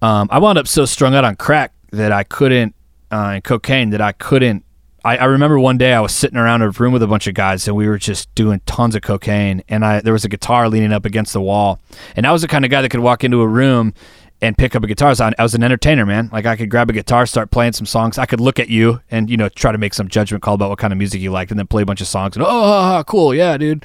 [0.00, 2.74] um, I wound up so strung out on crack that I couldn't,
[3.10, 4.64] uh, and cocaine that I couldn't.
[5.04, 7.34] I, I remember one day I was sitting around a room with a bunch of
[7.34, 9.62] guys and we were just doing tons of cocaine.
[9.68, 11.80] And I there was a guitar leaning up against the wall,
[12.16, 13.94] and I was the kind of guy that could walk into a room
[14.40, 15.14] and pick up a guitar.
[15.14, 16.30] So I I was an entertainer, man.
[16.32, 18.18] Like I could grab a guitar, start playing some songs.
[18.18, 20.70] I could look at you and you know try to make some judgment call about
[20.70, 22.36] what kind of music you liked, and then play a bunch of songs.
[22.36, 23.84] And oh, cool, yeah, dude.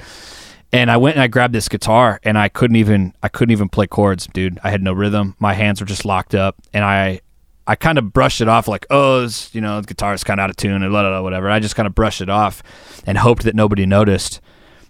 [0.70, 3.68] And I went and I grabbed this guitar, and I couldn't even I couldn't even
[3.68, 4.60] play chords, dude.
[4.62, 5.34] I had no rhythm.
[5.38, 7.20] My hands were just locked up, and I
[7.68, 10.44] I kind of brushed it off like, oh, it's, you know, the guitar's kind of
[10.44, 11.50] out of tune and blah, blah, blah, whatever.
[11.50, 12.62] I just kind of brushed it off
[13.06, 14.40] and hoped that nobody noticed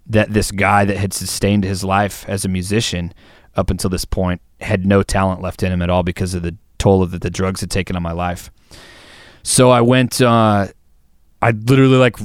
[0.07, 3.13] that this guy that had sustained his life as a musician
[3.57, 6.57] up until this point had no talent left in him at all because of the
[6.79, 8.49] toll that the drugs had taken on my life.
[9.43, 10.69] So I went, uh,
[11.43, 12.17] I literally like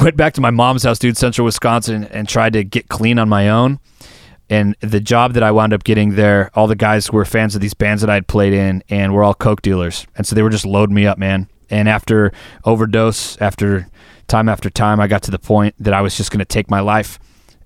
[0.00, 3.28] went back to my mom's house, dude, central Wisconsin, and tried to get clean on
[3.28, 3.80] my own.
[4.48, 7.60] And the job that I wound up getting there, all the guys were fans of
[7.60, 10.50] these bands that I'd played in, and we're all coke dealers, and so they were
[10.50, 11.48] just loading me up, man.
[11.68, 12.32] And after
[12.64, 13.88] overdose, after
[14.28, 16.70] time after time, I got to the point that I was just going to take
[16.70, 17.18] my life.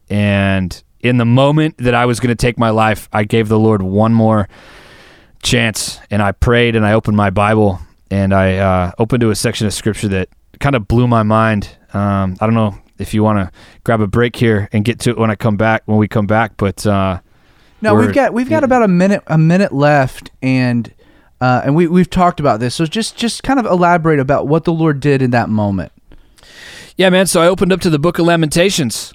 [0.08, 3.58] And in the moment that I was going to take my life, I gave the
[3.58, 4.48] Lord one more
[5.42, 7.78] chance, and I prayed and I opened my Bible
[8.10, 11.68] and I uh, opened to a section of Scripture that kind of blew my mind.
[11.92, 13.50] Um, I don't know if you want to
[13.84, 16.26] grab a break here and get to it when I come back when we come
[16.26, 17.20] back, but uh,
[17.80, 20.92] No, We're- we've got we've got about a minute a minute left, and
[21.40, 22.74] uh, and we we've talked about this.
[22.74, 25.90] So just just kind of elaborate about what the Lord did in that moment.
[26.96, 27.26] yeah, man.
[27.26, 29.14] So I opened up to the Book of Lamentations,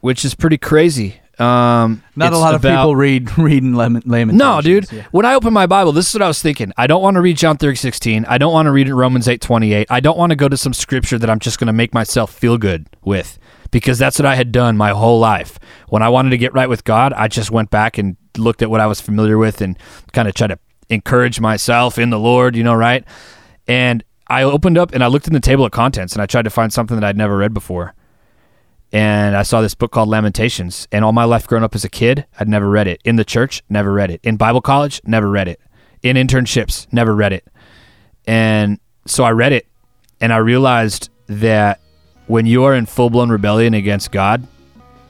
[0.00, 1.20] which is pretty crazy.
[1.38, 4.38] Um, Not a lot of about- people read reading Lam- Lamentations.
[4.38, 4.90] No, dude.
[4.90, 5.04] Yeah.
[5.10, 6.72] When I opened my Bible, this is what I was thinking.
[6.76, 8.24] I don't want to read John 3:16.
[8.26, 9.86] I don't want to read Romans 8:28.
[9.90, 12.32] I don't want to go to some scripture that I'm just going to make myself
[12.32, 13.38] feel good with
[13.70, 15.58] because that's what I had done my whole life.
[15.88, 18.70] When I wanted to get right with God, I just went back and looked at
[18.70, 19.78] what I was familiar with and
[20.12, 23.04] kind of tried to encourage myself in the Lord, you know, right?
[23.68, 26.42] And I opened up and I looked in the table of contents and I tried
[26.42, 27.94] to find something that I'd never read before
[28.92, 30.86] and I saw this book called Lamentations.
[30.92, 33.00] And all my life growing up as a kid, I'd never read it.
[33.04, 34.20] In the church, never read it.
[34.22, 35.60] In Bible college, never read it.
[36.02, 37.46] In internships, never read it.
[38.26, 39.66] And so I read it,
[40.20, 41.80] and I realized that
[42.26, 44.46] when you are in full blown rebellion against God,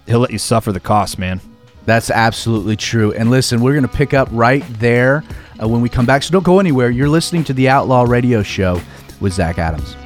[0.06, 1.40] He'll let you suffer the cost, man.
[1.84, 3.12] That's absolutely true.
[3.12, 5.24] And listen, we're going to pick up right there
[5.60, 6.22] uh, when we come back.
[6.22, 6.90] So don't go anywhere.
[6.90, 8.80] You're listening to the Outlaw Radio Show
[9.20, 9.96] with Zach Adams.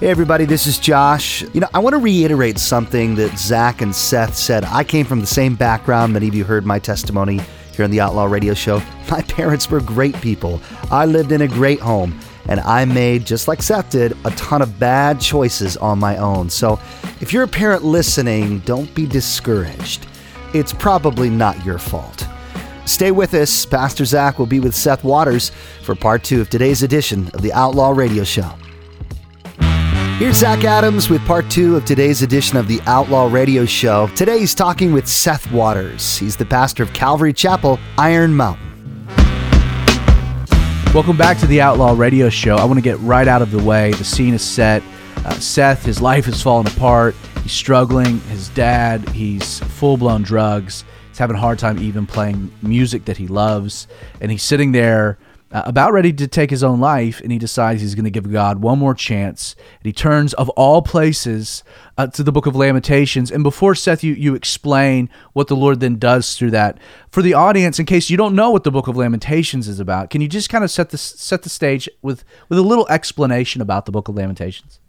[0.00, 1.42] Hey, everybody, this is Josh.
[1.54, 4.64] You know, I want to reiterate something that Zach and Seth said.
[4.64, 6.12] I came from the same background.
[6.12, 7.40] Many of you heard my testimony
[7.72, 8.82] here on the Outlaw Radio Show.
[9.10, 10.60] My parents were great people.
[10.90, 14.62] I lived in a great home, and I made, just like Seth did, a ton
[14.62, 16.50] of bad choices on my own.
[16.50, 16.80] So
[17.20, 20.08] if you're a parent listening, don't be discouraged.
[20.54, 22.26] It's probably not your fault.
[22.84, 23.64] Stay with us.
[23.64, 25.52] Pastor Zach will be with Seth Waters
[25.82, 28.50] for part two of today's edition of the Outlaw Radio Show.
[30.18, 34.06] Here's Zach Adams with part two of today's edition of the Outlaw Radio Show.
[34.14, 36.16] Today he's talking with Seth Waters.
[36.16, 38.64] He's the pastor of Calvary Chapel, Iron Mountain.
[40.94, 42.54] Welcome back to the Outlaw Radio Show.
[42.54, 43.90] I want to get right out of the way.
[43.90, 44.84] The scene is set.
[45.16, 47.16] Uh, Seth, his life has fallen apart.
[47.42, 48.20] He's struggling.
[48.20, 50.84] His dad, he's full blown drugs.
[51.08, 53.88] He's having a hard time even playing music that he loves.
[54.20, 55.18] And he's sitting there
[55.54, 57.20] uh, about ready to take his own life.
[57.22, 59.54] And he decides he's going to give God one more chance.
[59.58, 61.62] And he turns, of all places,
[61.96, 63.30] uh, to the book of Lamentations.
[63.30, 66.76] And before Seth, you, you explain what the Lord then does through that
[67.10, 70.10] for the audience, in case you don't know what the book of Lamentations is about.
[70.10, 73.62] Can you just kind of set the set the stage with with a little explanation
[73.62, 74.80] about the book of Lamentations?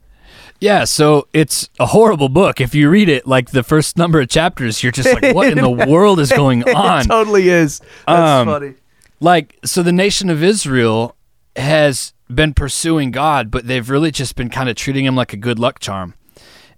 [0.59, 2.61] Yeah, so it's a horrible book.
[2.61, 5.57] If you read it, like the first number of chapters, you're just like, what in
[5.57, 7.01] the world is going on?
[7.01, 7.79] it totally is.
[8.07, 8.73] That's Um, funny.
[9.19, 11.15] Like so the nation of Israel
[11.55, 15.37] has been pursuing God, but they've really just been kind of treating him like a
[15.37, 16.15] good luck charm.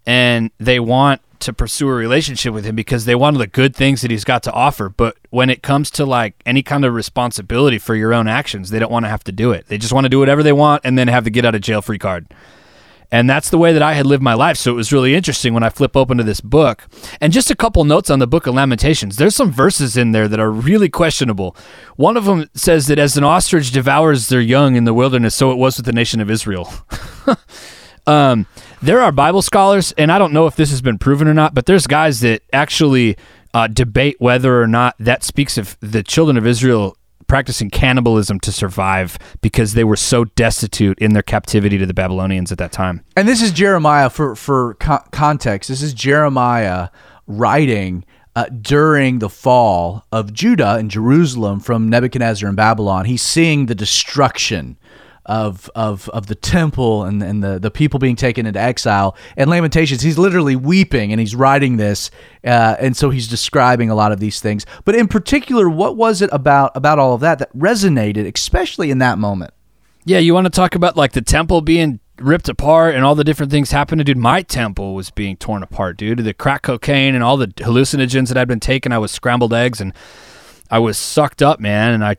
[0.06, 4.02] And they want to pursue a relationship with him because they want the good things
[4.02, 4.89] that he's got to offer.
[4.89, 8.80] But when it comes to like any kind of responsibility for your own actions, they
[8.80, 9.67] don't want to have to do it.
[9.67, 11.62] They just want to do whatever they want and then have the get out of
[11.62, 12.28] jail free card.
[13.12, 14.58] And that's the way that I had lived my life.
[14.58, 16.88] So it was really interesting when I flip open to this book.
[17.22, 19.15] And just a couple notes on the book of Lamentations.
[19.15, 21.56] There's some verses in there that are really questionable.
[21.96, 25.52] One of them says that as an ostrich devours their young in the wilderness, so
[25.52, 26.72] it was with the nation of Israel.
[28.08, 28.46] um,
[28.82, 31.54] there are Bible scholars, and I don't know if this has been proven or not,
[31.54, 33.17] but there's guys that actually
[33.54, 38.51] uh, debate whether or not that speaks of the children of Israel practicing cannibalism to
[38.51, 43.03] survive because they were so destitute in their captivity to the Babylonians at that time.
[43.15, 45.69] And this is Jeremiah for for co- context.
[45.69, 46.89] This is Jeremiah
[47.27, 53.05] writing uh, during the fall of Judah and Jerusalem from Nebuchadnezzar and Babylon.
[53.05, 54.77] He's seeing the destruction
[55.27, 59.15] of of of the temple and, and the, the people being taken into exile.
[59.35, 62.09] And Lamentations, he's literally weeping and he's writing this,
[62.43, 64.65] uh, and so he's describing a lot of these things.
[64.85, 68.97] But in particular, what was it about about all of that that resonated, especially in
[68.99, 69.53] that moment?
[70.05, 73.23] Yeah, you want to talk about like the temple being ripped apart and all the
[73.23, 74.17] different things happening, dude.
[74.17, 76.19] My temple was being torn apart, dude.
[76.19, 78.91] The crack cocaine and all the hallucinogens that I'd been taking.
[78.91, 79.93] I was scrambled eggs and
[80.71, 81.93] I was sucked up, man.
[81.93, 82.15] And I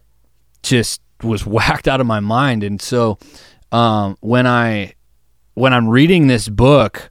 [0.62, 2.62] just was whacked out of my mind.
[2.62, 3.18] And so
[3.72, 4.94] um, when I
[5.54, 7.11] when I'm reading this book,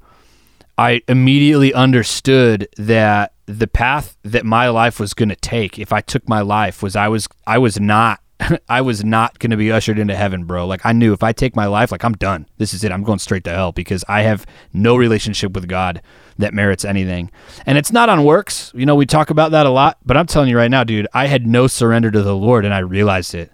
[0.78, 6.02] I immediately understood that the path that my life was going to take if I
[6.02, 8.20] took my life was I was I was not
[8.70, 10.67] I was not going to be ushered into heaven, bro.
[10.67, 12.48] Like I knew if I take my life, like I'm done.
[12.58, 12.91] This is it.
[12.91, 16.02] I'm going straight to hell because I have no relationship with God
[16.38, 17.32] that merits anything.
[17.65, 18.72] And it's not on works.
[18.76, 21.08] You know, we talk about that a lot, but I'm telling you right now, dude,
[21.13, 23.52] I had no surrender to the Lord and I realized it.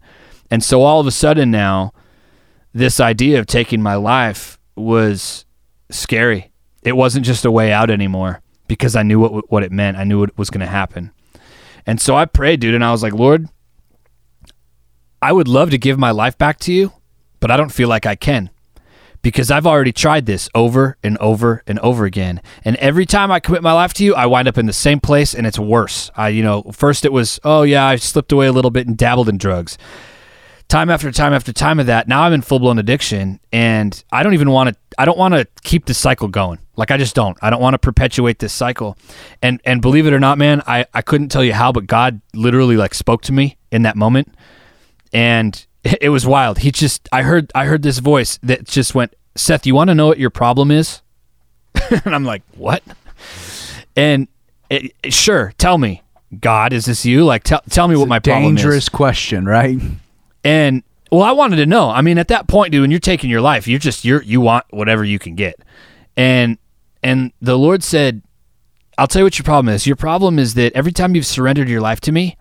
[0.53, 1.93] And so all of a sudden now,
[2.73, 5.45] this idea of taking my life was
[5.89, 6.51] scary.
[6.83, 9.97] It wasn't just a way out anymore because I knew what what it meant.
[9.97, 11.09] I knew what was going to happen.
[11.87, 13.49] And so I prayed, dude, and I was like, "Lord,
[15.23, 16.93] I would love to give my life back to you,
[17.39, 18.51] but I don't feel like I can."
[19.23, 22.43] Because I've already tried this over and over and over again.
[22.63, 24.99] And every time I commit my life to you, I wind up in the same
[24.99, 26.11] place and it's worse.
[26.15, 28.95] I, you know, first it was, oh yeah, I slipped away a little bit and
[28.95, 29.79] dabbled in drugs
[30.73, 32.07] time after time after time of that.
[32.07, 34.75] Now I'm in full blown addiction, and I don't even want to.
[34.97, 36.57] I don't want to keep the cycle going.
[36.75, 37.37] Like I just don't.
[37.43, 38.97] I don't want to perpetuate this cycle.
[39.43, 42.21] And and believe it or not, man, I I couldn't tell you how, but God
[42.33, 44.33] literally like spoke to me in that moment,
[45.13, 46.57] and it was wild.
[46.59, 49.95] He just I heard I heard this voice that just went, Seth, you want to
[49.95, 51.01] know what your problem is?
[51.91, 52.81] and I'm like, what?
[53.95, 54.27] And
[54.71, 56.01] it, sure, tell me.
[56.39, 57.25] God, is this you?
[57.25, 58.61] Like, tell tell me It's what my problem is.
[58.63, 59.77] dangerous question, right?
[60.43, 61.89] And well, I wanted to know.
[61.89, 64.41] I mean, at that point, dude, when you're taking your life, you're just you're you
[64.41, 65.55] want whatever you can get.
[66.17, 66.57] And
[67.03, 68.21] and the Lord said,
[68.97, 69.85] I'll tell you what your problem is.
[69.85, 72.37] Your problem is that every time you've surrendered your life to me,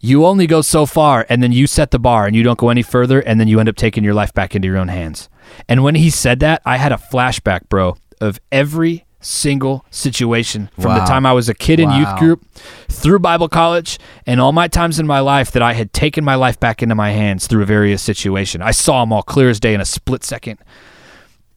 [0.00, 2.70] you only go so far and then you set the bar and you don't go
[2.70, 5.28] any further and then you end up taking your life back into your own hands.
[5.68, 10.94] And when he said that, I had a flashback, bro, of every single situation from
[10.94, 11.98] the time I was a kid in Wow.
[11.98, 12.44] youth group
[12.88, 16.34] through Bible college and all my times in my life that I had taken my
[16.34, 18.62] life back into my hands through a various situation.
[18.62, 20.58] I saw them all clear as day in a split second.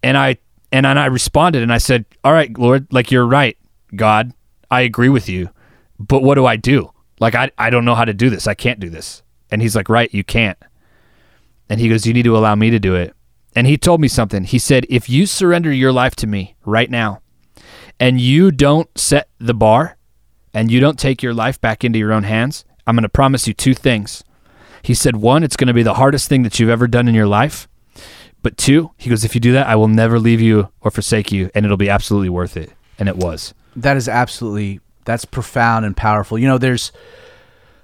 [0.03, 0.37] And I
[0.71, 3.57] and I responded and I said, "All right, Lord, like you're right,
[3.95, 4.33] God.
[4.69, 5.49] I agree with you.
[5.99, 6.91] But what do I do?
[7.19, 8.47] Like I I don't know how to do this.
[8.47, 10.57] I can't do this." And he's like, "Right, you can't."
[11.69, 13.13] And he goes, "You need to allow me to do it."
[13.55, 14.43] And he told me something.
[14.45, 17.20] He said, "If you surrender your life to me right now,
[18.01, 19.95] and you don't set the bar
[20.55, 23.47] and you don't take your life back into your own hands, I'm going to promise
[23.47, 24.23] you two things.
[24.81, 27.13] He said, one, it's going to be the hardest thing that you've ever done in
[27.13, 27.67] your life.
[28.41, 31.31] But two, he goes, if you do that, I will never leave you or forsake
[31.31, 32.71] you, and it'll be absolutely worth it.
[32.97, 33.53] And it was.
[33.75, 36.39] That is absolutely that's profound and powerful.
[36.39, 36.91] You know, there's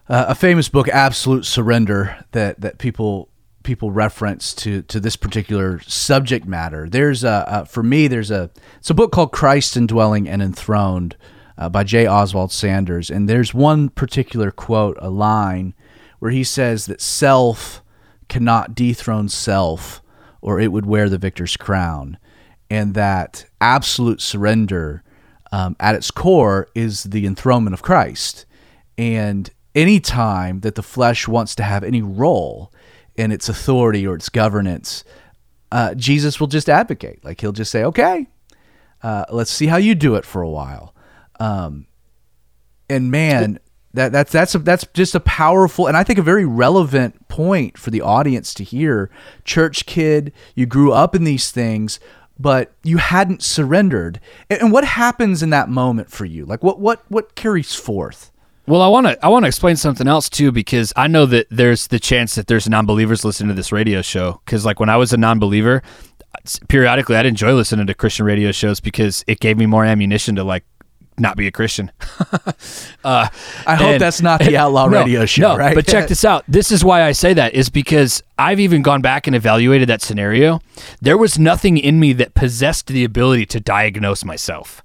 [0.09, 3.29] uh, a famous book, Absolute Surrender, that that people
[3.67, 6.87] people reference to to this particular subject matter.
[6.89, 11.17] There's a uh, for me, there's a it's a book called Christ Indwelling and Enthroned
[11.57, 12.07] uh, by J.
[12.07, 15.73] Oswald Sanders, and there's one particular quote, a line
[16.19, 17.83] where he says that self
[18.29, 20.01] cannot dethrone self,
[20.41, 22.17] or it would wear the victor's crown,
[22.69, 25.03] and that absolute surrender
[25.51, 28.45] um, at its core is the enthronement of Christ.
[28.97, 32.71] And any time that the flesh wants to have any role
[33.17, 35.03] in its authority or its governance,
[35.71, 37.23] uh, Jesus will just advocate.
[37.25, 38.27] Like he'll just say, "Okay,
[39.03, 40.93] uh, let's see how you do it for a while."
[41.39, 41.87] Um,
[42.89, 43.59] and man,
[43.93, 47.77] that that's that's a, that's just a powerful and I think a very relevant point
[47.77, 49.09] for the audience to hear.
[49.43, 51.99] Church kid, you grew up in these things,
[52.39, 54.19] but you hadn't surrendered.
[54.49, 56.45] And, and what happens in that moment for you?
[56.45, 58.31] Like what what what carries forth?
[58.67, 61.47] Well, I want to I want to explain something else too because I know that
[61.49, 64.97] there's the chance that there's non-believers listening to this radio show cuz like when I
[64.97, 65.81] was a non-believer
[66.67, 70.43] periodically I'd enjoy listening to Christian radio shows because it gave me more ammunition to
[70.43, 70.65] like
[71.19, 71.91] not be a Christian.
[73.03, 73.27] uh,
[73.65, 75.73] I hope and- that's not the outlaw no, radio show, no, right?
[75.73, 76.43] But check this out.
[76.47, 80.01] This is why I say that is because I've even gone back and evaluated that
[80.01, 80.59] scenario.
[81.01, 84.83] There was nothing in me that possessed the ability to diagnose myself.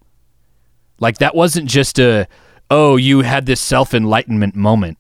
[1.00, 2.26] Like that wasn't just a
[2.72, 4.98] oh, you had this self-enlightenment moment.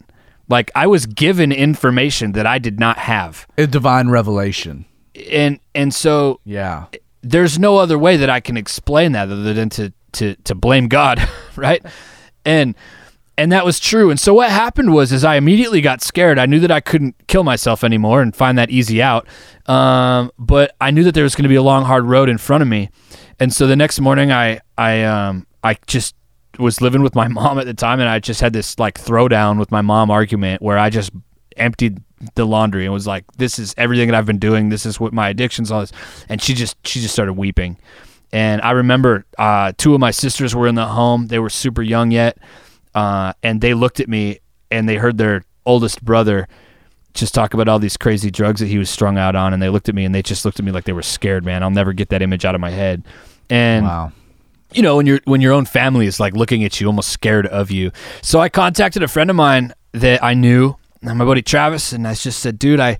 [0.48, 3.46] Like I was given information that I did not have.
[3.56, 4.84] a divine revelation.
[5.30, 6.86] And and so Yeah.
[7.22, 10.88] there's no other way that I can explain that other than to to to blame
[10.88, 11.16] God,
[11.56, 11.82] right?
[12.44, 12.74] And
[13.38, 14.10] and that was true.
[14.10, 16.38] And so what happened was, is I immediately got scared.
[16.38, 19.26] I knew that I couldn't kill myself anymore and find that easy out.
[19.66, 22.36] Um, but I knew that there was going to be a long, hard road in
[22.36, 22.90] front of me.
[23.40, 26.14] And so the next morning, I, I, um, I just
[26.58, 29.58] was living with my mom at the time, and I just had this like throwdown
[29.58, 31.10] with my mom argument where I just
[31.56, 32.02] emptied
[32.34, 34.68] the laundry and was like, "This is everything that I've been doing.
[34.68, 35.92] This is what my addictions all this."
[36.28, 37.78] And she just she just started weeping.
[38.32, 41.26] And I remember uh, two of my sisters were in the home.
[41.26, 42.38] They were super young yet
[42.94, 44.40] uh, and they looked at me
[44.70, 46.48] and they heard their oldest brother
[47.14, 49.68] just talk about all these crazy drugs that he was strung out on, and they
[49.68, 51.44] looked at me and they just looked at me like they were scared.
[51.44, 53.04] Man, I'll never get that image out of my head.
[53.50, 54.12] And Wow.
[54.74, 57.46] You know when your when your own family is like looking at you, almost scared
[57.46, 57.92] of you.
[58.22, 62.14] So I contacted a friend of mine that I knew, my buddy Travis, and I
[62.14, 62.98] just said, dude, I.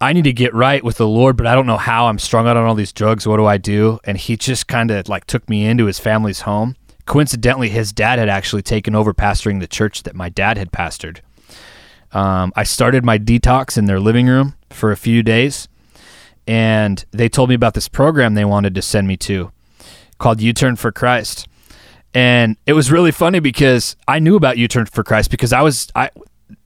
[0.00, 2.06] I need to get right with the Lord, but I don't know how.
[2.06, 3.26] I'm strung out on all these drugs.
[3.26, 3.98] What do I do?
[4.04, 6.76] And he just kind of like took me into his family's home
[7.08, 11.18] coincidentally, his dad had actually taken over pastoring the church that my dad had pastored.
[12.12, 15.66] Um, I started my detox in their living room for a few days,
[16.46, 19.50] and they told me about this program they wanted to send me to
[20.18, 21.48] called U Turn for Christ.
[22.14, 25.62] And it was really funny because I knew about U Turn for Christ because I
[25.62, 26.10] was I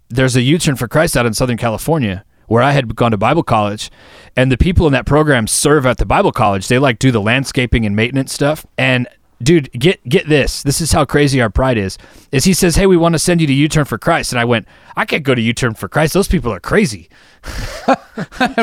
[0.09, 3.17] there's a U Turn for Christ out in Southern California where I had gone to
[3.17, 3.91] Bible college,
[4.37, 6.69] and the people in that program serve at the Bible college.
[6.69, 8.67] They like do the landscaping and maintenance stuff.
[8.77, 9.09] And
[9.43, 10.63] dude, get get this.
[10.63, 11.97] This is how crazy our pride is.
[12.31, 14.45] Is he says, "Hey, we want to send you to U-turn for Christ," and I
[14.45, 16.15] went, "I can't go to U-turn for Christ.
[16.15, 17.09] Those people are crazy."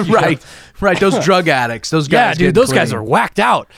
[0.07, 0.45] right,
[0.81, 0.99] right.
[0.99, 2.39] Those drug addicts, those guys.
[2.39, 3.69] Yeah, dude, those guys are whacked out.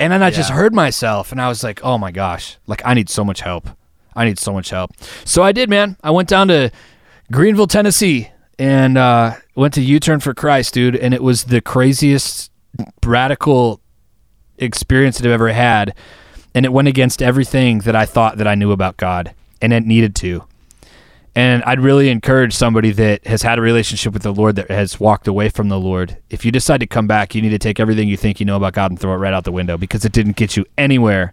[0.00, 2.56] And then I just heard myself, and I was like, "Oh my gosh!
[2.66, 3.68] Like I need so much help.
[4.16, 4.92] I need so much help."
[5.26, 5.96] So I did, man.
[6.02, 6.70] I went down to
[7.30, 10.96] Greenville, Tennessee, and uh, went to U-turn for Christ, dude.
[10.96, 12.50] And it was the craziest
[13.04, 13.82] radical
[14.56, 15.94] experience that I've ever had,
[16.54, 19.84] and it went against everything that I thought that I knew about God, and it
[19.84, 20.44] needed to.
[21.40, 25.00] And I'd really encourage somebody that has had a relationship with the Lord that has
[25.00, 26.18] walked away from the Lord.
[26.28, 28.56] If you decide to come back, you need to take everything you think you know
[28.56, 31.32] about God and throw it right out the window because it didn't get you anywhere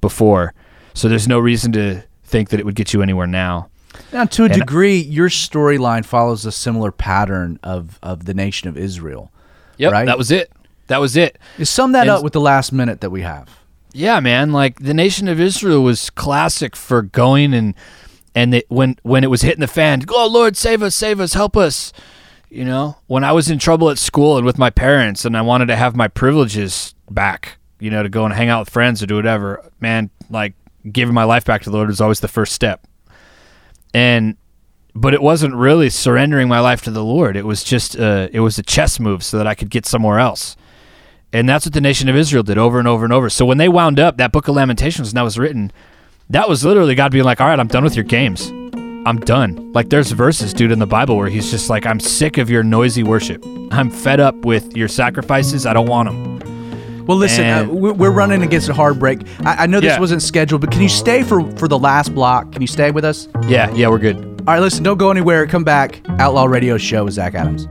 [0.00, 0.54] before.
[0.94, 3.68] So there's no reason to think that it would get you anywhere now.
[4.12, 8.68] Now, to a And- degree, your storyline follows a similar pattern of, of the nation
[8.68, 9.32] of Israel.
[9.78, 10.06] Yep, Right?
[10.06, 10.52] that was it.
[10.86, 11.36] That was it.
[11.58, 13.48] You sum that And- up with the last minute that we have.
[13.92, 14.52] Yeah, man.
[14.52, 17.74] Like the nation of Israel was classic for going and
[18.38, 21.34] and it, when when it was hitting the fan, oh Lord, save us, save us,
[21.34, 21.92] help us.
[22.48, 25.42] You know, when I was in trouble at school and with my parents, and I
[25.42, 29.02] wanted to have my privileges back, you know, to go and hang out with friends
[29.02, 30.54] or do whatever, man, like
[30.90, 32.86] giving my life back to the Lord was always the first step.
[33.92, 34.36] And
[34.94, 37.36] but it wasn't really surrendering my life to the Lord.
[37.36, 40.20] It was just uh, it was a chess move so that I could get somewhere
[40.20, 40.56] else.
[41.32, 43.28] And that's what the nation of Israel did over and over and over.
[43.30, 45.72] So when they wound up, that book of Lamentations, and that was written,
[46.30, 48.48] that was literally God being like, all right, I'm done with your games.
[49.06, 49.72] I'm done.
[49.72, 52.62] Like there's verses, dude, in the Bible where he's just like, I'm sick of your
[52.62, 53.42] noisy worship.
[53.70, 55.64] I'm fed up with your sacrifices.
[55.64, 57.06] I don't want them.
[57.06, 59.20] Well, listen, uh, And- we- we're running against a hard break.
[59.46, 60.00] I, I know this Yeah.
[60.00, 62.52] wasn't scheduled, but can you stay for, for the last block?
[62.52, 63.28] Can you stay with us?
[63.46, 64.16] Yeah, yeah, we're good.
[64.46, 65.46] All right, listen, don't go anywhere.
[65.46, 66.02] Come back.
[66.18, 67.66] Outlaw Radio Show with Zach Adams.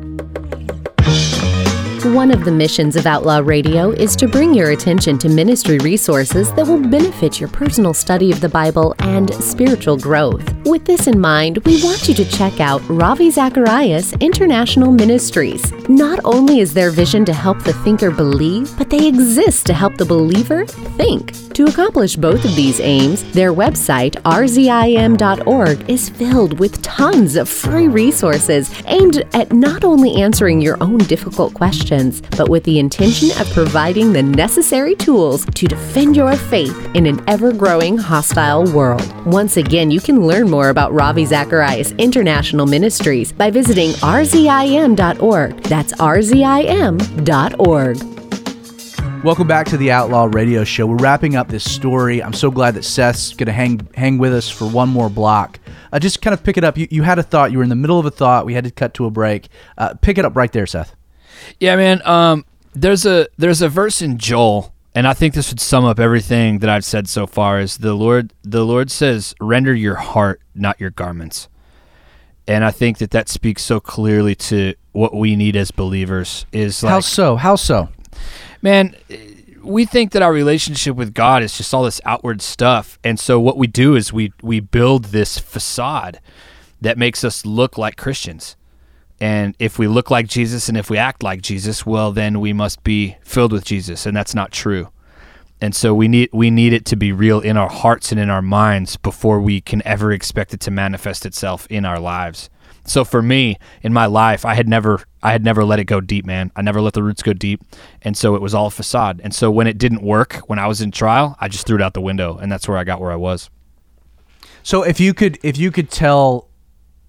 [2.14, 6.52] One of the missions of Outlaw Radio is to bring your attention to ministry resources
[6.54, 10.54] that will benefit your personal study of the Bible and spiritual growth.
[10.66, 15.72] With this in mind, we want you to check out Ravi Zacharias International Ministries.
[15.90, 19.98] Not only is their vision to help the thinker believe, but they exist to help
[19.98, 21.34] the believer think.
[21.54, 27.88] To accomplish both of these aims, their website, rzim.org, is filled with tons of free
[27.88, 31.97] resources aimed at not only answering your own difficult questions,
[32.38, 37.24] but with the intention of providing the necessary tools to defend your faith in an
[37.28, 39.06] ever growing hostile world.
[39.26, 45.64] Once again, you can learn more about Ravi Zacharias International Ministries by visiting rzim.org.
[45.64, 46.98] That's rzim.org.
[49.24, 50.86] Welcome back to the Outlaw Radio Show.
[50.86, 52.22] We're wrapping up this story.
[52.22, 55.60] I'm so glad that Seth's going to hang hang with us for one more block.
[55.92, 56.78] Uh, just kind of pick it up.
[56.78, 57.52] You, you had a thought.
[57.52, 58.46] You were in the middle of a thought.
[58.46, 59.48] We had to cut to a break.
[59.78, 60.96] Uh, pick it up right there, Seth.
[61.60, 62.02] Yeah, man.
[62.06, 66.00] Um, there's a there's a verse in Joel, and I think this would sum up
[66.00, 67.60] everything that I've said so far.
[67.60, 71.48] Is the Lord the Lord says, "Render your heart, not your garments,"
[72.48, 76.46] and I think that that speaks so clearly to what we need as believers.
[76.52, 77.36] Is like, How so?
[77.36, 77.90] How so?
[78.62, 78.96] man,
[79.64, 83.40] we think that our relationship with God is just all this outward stuff, and so
[83.40, 86.20] what we do is we we build this facade
[86.82, 88.56] that makes us look like Christians.
[89.20, 92.54] And if we look like Jesus and if we act like Jesus, well, then we
[92.54, 94.90] must be filled with Jesus, and that's not true.
[95.60, 98.30] and so we need we need it to be real in our hearts and in
[98.30, 102.50] our minds before we can ever expect it to manifest itself in our lives.
[102.86, 106.00] So for me, in my life, I had never I had never let it go
[106.00, 106.52] deep, man.
[106.56, 107.62] I never let the roots go deep,
[108.04, 109.20] and so it was all facade.
[109.24, 111.82] And so when it didn't work, when I was in trial, I just threw it
[111.82, 113.50] out the window, and that's where I got where I was.
[114.64, 116.47] So if you could if you could tell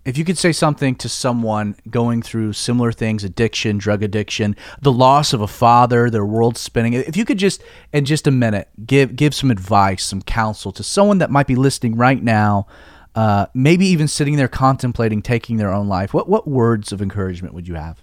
[0.04, 4.92] if you could say something to someone going through similar things, addiction, drug addiction, the
[4.92, 8.68] loss of a father, their world spinning, if you could just in just a minute
[8.86, 12.66] give give some advice, some counsel to someone that might be listening right now,
[13.14, 17.52] uh, maybe even sitting there contemplating taking their own life, what what words of encouragement
[17.52, 18.00] would you have?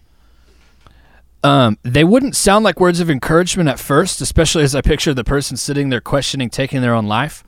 [1.43, 5.23] Um, they wouldn't sound like words of encouragement at first, especially as I picture the
[5.23, 7.43] person sitting there questioning taking their own life.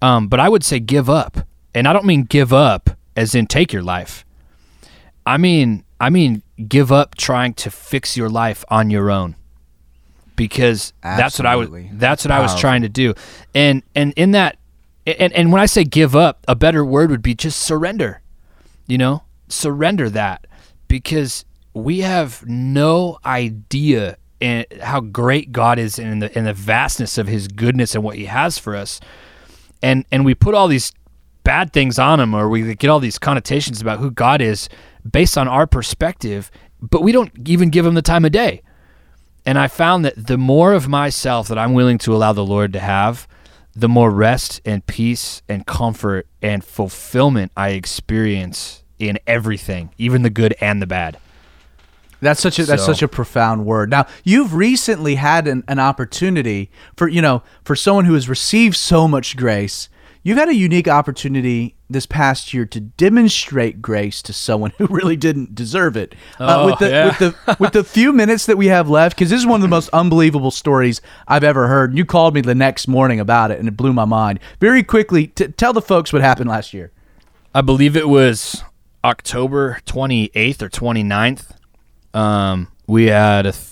[0.00, 1.38] Um, but I would say give up,
[1.74, 4.24] and I don't mean give up as in take your life.
[5.24, 9.36] I mean, I mean give up trying to fix your life on your own.
[10.34, 11.90] Because that's what I was Absolutely.
[11.94, 13.14] that's what I was trying to do.
[13.54, 14.58] And and in that
[15.06, 18.22] and and when I say give up, a better word would be just surrender.
[18.86, 19.22] You know?
[19.48, 20.46] Surrender that
[20.88, 21.44] because
[21.74, 27.28] we have no idea and how great God is in the in the vastness of
[27.28, 29.00] his goodness and what he has for us
[29.82, 30.92] and and we put all these
[31.44, 34.68] bad things on him or we get all these connotations about who God is
[35.08, 38.62] based on our perspective but we don't even give him the time of day
[39.44, 42.72] and I found that the more of myself that I'm willing to allow the Lord
[42.74, 43.26] to have
[43.74, 50.30] the more rest and peace and comfort and fulfillment I experience in everything even the
[50.30, 51.18] good and the bad
[52.20, 53.90] That's such a that's such a profound word.
[53.90, 58.76] Now, you've recently had an, an opportunity for you know for someone who has received
[58.76, 59.88] so much grace.
[60.24, 65.16] You've had a unique opportunity this past year to demonstrate grace to someone who really
[65.16, 66.14] didn't deserve it.
[66.38, 67.04] Uh, Oh, with the yeah.
[67.06, 69.62] with the with the few minutes that we have left, because this is one of
[69.62, 71.96] the most unbelievable stories I've ever heard.
[71.98, 74.38] You called me the next morning about it, and it blew my mind.
[74.60, 76.92] Very quickly, t- tell the folks what happened last year.
[77.54, 78.62] I believe it was
[79.04, 81.50] October 28th or 29th.
[82.14, 83.64] Um, we had a th-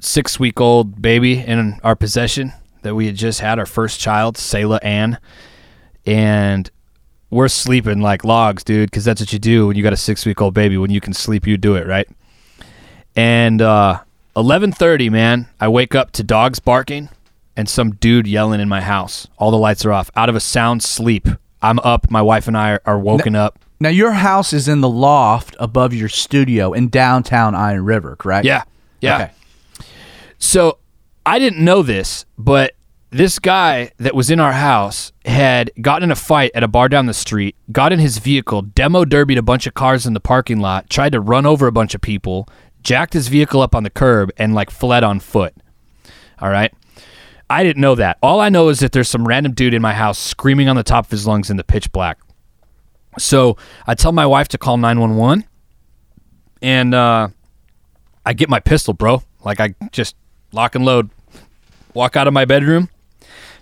[0.00, 4.38] six week old baby in our possession that we had just had, our first child,
[4.38, 5.18] Selah Ann.
[6.06, 6.70] And
[7.30, 10.26] we're sleeping like logs, dude, because that's what you do when you got a six
[10.26, 10.76] week old baby.
[10.76, 12.08] When you can sleep, you do it, right?
[13.16, 14.00] And uh,
[14.36, 17.08] 11:30, man, I wake up to dogs barking
[17.56, 19.26] and some dude yelling in my house.
[19.38, 20.10] All the lights are off.
[20.16, 21.28] Out of a sound sleep,
[21.62, 22.10] I'm up.
[22.10, 23.58] My wife and I are, are woken up.
[23.82, 28.44] Now, your house is in the loft above your studio in downtown Iron River, correct?
[28.44, 28.64] Yeah,
[29.00, 29.14] yeah.
[29.14, 29.30] Okay.
[30.38, 30.78] So
[31.24, 32.74] I didn't know this, but
[33.10, 36.88] this guy that was in our house had gotten in a fight at a bar
[36.88, 40.20] down the street, got in his vehicle, demo derbied a bunch of cars in the
[40.20, 42.48] parking lot, tried to run over a bunch of people,
[42.82, 45.54] jacked his vehicle up on the curb, and like fled on foot.
[46.40, 46.72] All right.
[47.48, 48.16] I didn't know that.
[48.22, 50.84] All I know is that there's some random dude in my house screaming on the
[50.84, 52.18] top of his lungs in the pitch black.
[53.18, 53.56] So
[53.88, 55.44] I tell my wife to call 911
[56.62, 57.28] and uh,
[58.24, 59.24] I get my pistol, bro.
[59.44, 60.14] Like I just
[60.52, 61.10] lock and load,
[61.92, 62.88] walk out of my bedroom.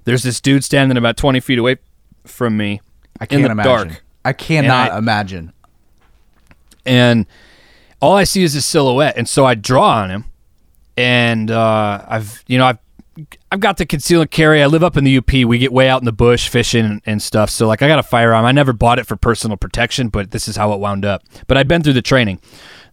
[0.09, 1.77] There's this dude standing about 20 feet away
[2.25, 2.81] from me
[3.21, 3.89] I can't in the imagine.
[3.89, 4.05] dark.
[4.25, 5.53] I cannot I- imagine.
[6.87, 7.27] and
[8.01, 10.25] all I see is his silhouette, and so I draw on him,
[10.97, 12.79] and uh, I've you know I've
[13.51, 14.63] I've got the conceal and carry.
[14.63, 15.31] I live up in the UP.
[15.33, 17.51] We get way out in the bush fishing and, and stuff.
[17.51, 18.45] So like I got a firearm.
[18.47, 21.23] I never bought it for personal protection, but this is how it wound up.
[21.49, 22.41] But I've been through the training.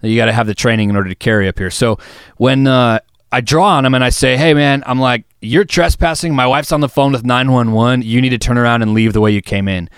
[0.02, 1.72] You got to have the training in order to carry up here.
[1.72, 1.98] So
[2.38, 3.00] when uh,
[3.32, 6.36] I draw on him and I say, "Hey man," I'm like, "You're trespassing.
[6.36, 8.02] My wife's on the phone with 911.
[8.02, 9.90] You need to turn around and leave the way you came in."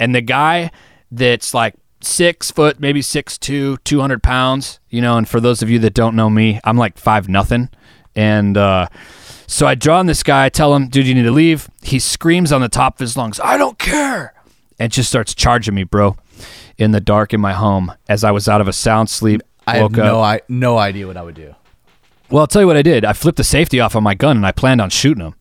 [0.00, 0.70] And the guy
[1.10, 5.70] that's like six foot, maybe six two, 200 pounds, you know, and for those of
[5.70, 7.70] you that don't know me, I'm like five nothing.
[8.16, 8.86] And uh,
[9.46, 11.68] so I draw on this guy, I tell him, dude, you need to leave.
[11.82, 14.34] He screams on the top of his lungs, I don't care.
[14.78, 16.16] And just starts charging me, bro,
[16.78, 19.42] in the dark in my home as I was out of a sound sleep.
[19.66, 20.04] I have woke up.
[20.04, 21.54] no, I, no idea what I would do.
[22.34, 23.04] Well, I'll tell you what I did.
[23.04, 25.34] I flipped the safety off on my gun and I planned on shooting him.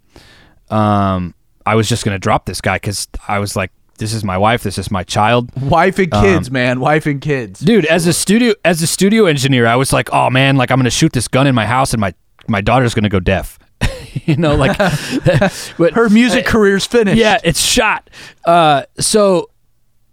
[0.70, 1.34] Um,
[1.66, 4.38] I was just going to drop this guy because I was like, this is my
[4.38, 4.62] wife.
[4.62, 5.50] This is my child.
[5.60, 6.80] Wife and kids, Um, man.
[6.80, 7.60] Wife and kids.
[7.62, 10.78] dude as a studio as a studio engineer i was like oh man like i'm
[10.78, 12.14] gonna shoot this gun in my house and my
[12.48, 13.58] my daughter's gonna go deaf
[14.26, 14.78] you know like
[15.80, 17.18] but Her music career's finished.
[17.18, 18.08] yeah it's shot
[18.46, 19.50] uh so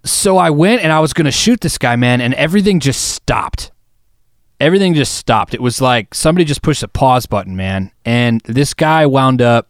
[0.04, 3.70] so i went and i was gonna shoot this guy man and everything just stopped
[4.60, 8.74] everything just stopped it was like somebody just pushed a pause button man and this
[8.74, 9.68] guy wound up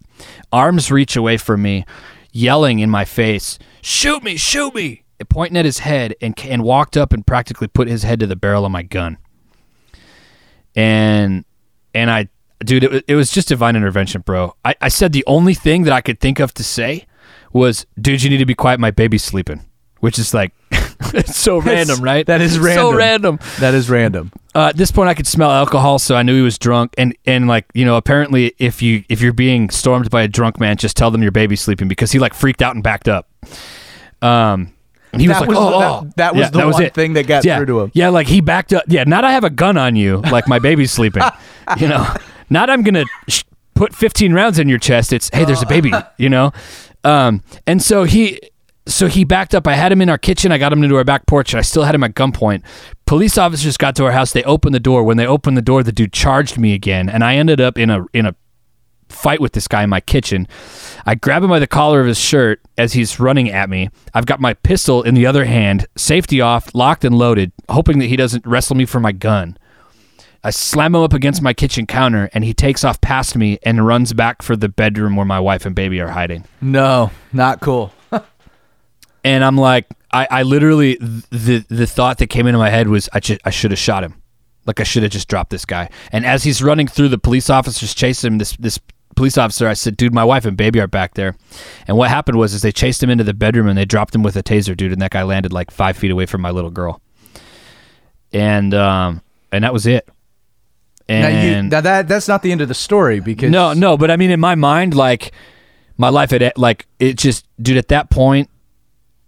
[0.52, 1.84] arms reach away from me
[2.32, 6.96] yelling in my face shoot me shoot me pointing at his head and, and walked
[6.96, 9.16] up and practically put his head to the barrel of my gun
[10.74, 11.44] and
[11.94, 12.28] and i
[12.64, 14.54] dude, it, it was just divine intervention, bro.
[14.64, 17.06] I, I said the only thing that I could think of to say
[17.52, 18.80] was, dude, you need to be quiet.
[18.80, 19.64] My baby's sleeping,
[20.00, 20.52] which is like,
[21.14, 22.26] it's so random, right?
[22.26, 22.84] that is random.
[22.84, 23.38] So random.
[23.58, 24.32] That is random.
[24.54, 26.94] Uh, at this point, I could smell alcohol, so I knew he was drunk.
[26.98, 30.60] And and like you know, apparently, if you if you're being stormed by a drunk
[30.60, 33.28] man, just tell them your baby's sleeping because he like freaked out and backed up.
[34.22, 34.72] Um,
[35.16, 36.94] he That was like, was oh, the- oh." that- that was the one it.
[36.94, 37.56] thing that got yeah.
[37.56, 37.90] through to him.
[37.94, 38.84] Yeah, like he backed up.
[38.86, 41.22] Yeah, not I have a gun on you, like my baby's sleeping.
[41.78, 42.06] you know,
[42.50, 43.42] not I'm gonna sh-
[43.74, 45.12] put 15 rounds in your chest.
[45.12, 45.92] It's hey, there's a baby.
[46.18, 46.52] You know,
[47.04, 48.38] um, and so he.
[48.86, 49.66] So he backed up.
[49.66, 50.52] I had him in our kitchen.
[50.52, 52.62] I got him into our back porch, and I still had him at gunpoint.
[53.06, 54.32] Police officers got to our house.
[54.32, 55.04] They opened the door.
[55.04, 57.90] When they opened the door, the dude charged me again, and I ended up in
[57.90, 58.34] a in a
[59.08, 60.46] fight with this guy in my kitchen.
[61.04, 63.90] I grab him by the collar of his shirt as he's running at me.
[64.14, 68.06] I've got my pistol in the other hand, safety off, locked and loaded, hoping that
[68.06, 69.58] he doesn't wrestle me for my gun.
[70.42, 73.86] I slam him up against my kitchen counter, and he takes off past me and
[73.86, 76.44] runs back for the bedroom where my wife and baby are hiding.
[76.62, 77.92] No, not cool.
[79.24, 83.08] And I'm like, I, I literally the the thought that came into my head was
[83.12, 84.20] I, ju- I should have shot him,
[84.66, 85.88] like I should have just dropped this guy.
[86.10, 88.38] And as he's running through, the police officers chasing him.
[88.38, 88.78] This this
[89.16, 91.36] police officer, I said, dude, my wife and baby are back there.
[91.86, 94.22] And what happened was is they chased him into the bedroom and they dropped him
[94.22, 94.92] with a taser, dude.
[94.92, 97.00] And that guy landed like five feet away from my little girl.
[98.32, 100.08] And um and that was it.
[101.08, 103.96] Now, you, And now that that's not the end of the story because no, no,
[103.96, 105.32] but I mean, in my mind, like
[105.98, 107.76] my life had like it just, dude.
[107.76, 108.48] At that point,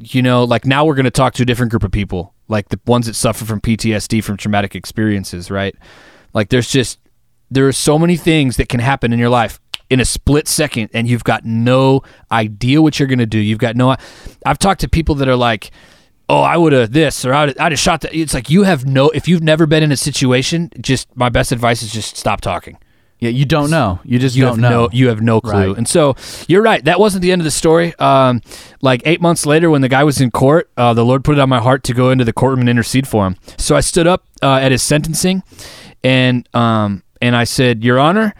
[0.03, 2.81] you know, like now we're gonna talk to a different group of people, like the
[2.87, 5.75] ones that suffer from PTSD from traumatic experiences, right?
[6.35, 6.99] Like there's just
[7.51, 10.91] there are so many things that can happen in your life in a split second,
[10.95, 13.39] and you've got no idea what you're gonna do.
[13.39, 13.97] You've got no.
[14.45, 15.71] I've talked to people that are like.
[16.29, 18.17] Oh, I would have this, or I'd, I'd have shot that.
[18.17, 19.11] It's like you have no.
[19.11, 22.79] If you've never been in a situation, just my best advice is just stop talking
[23.23, 24.01] Yeah, you don't know.
[24.05, 24.71] You just you don't know.
[24.71, 25.77] no you have no clue Right.
[25.79, 26.17] and so
[26.49, 28.41] you're right that wasn't the end of the story um,
[28.81, 31.41] like eight months later when the guy was in court uh, the lord put it
[31.41, 34.09] on my heart to go into the courtroom and intercede for him so i stood
[34.09, 35.45] up uh, at his sentencing
[36.03, 38.35] and um, and i said your honor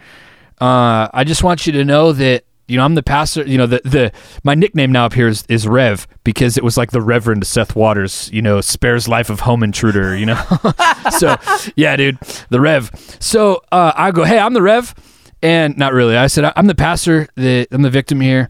[0.59, 3.67] uh, i just want you to know that you know i'm the pastor you know
[3.67, 4.11] the, the
[4.43, 7.75] my nickname now up here is, is rev because it was like the reverend seth
[7.75, 10.41] waters you know spares life of home intruder you know?
[11.11, 11.35] So
[11.75, 12.17] yeah dude
[12.49, 12.91] the rev.
[13.19, 14.93] So uh, i go hey i'm the rev.
[15.41, 16.15] And not really.
[16.15, 18.49] I said i'm the pastor the, i'm the victim here.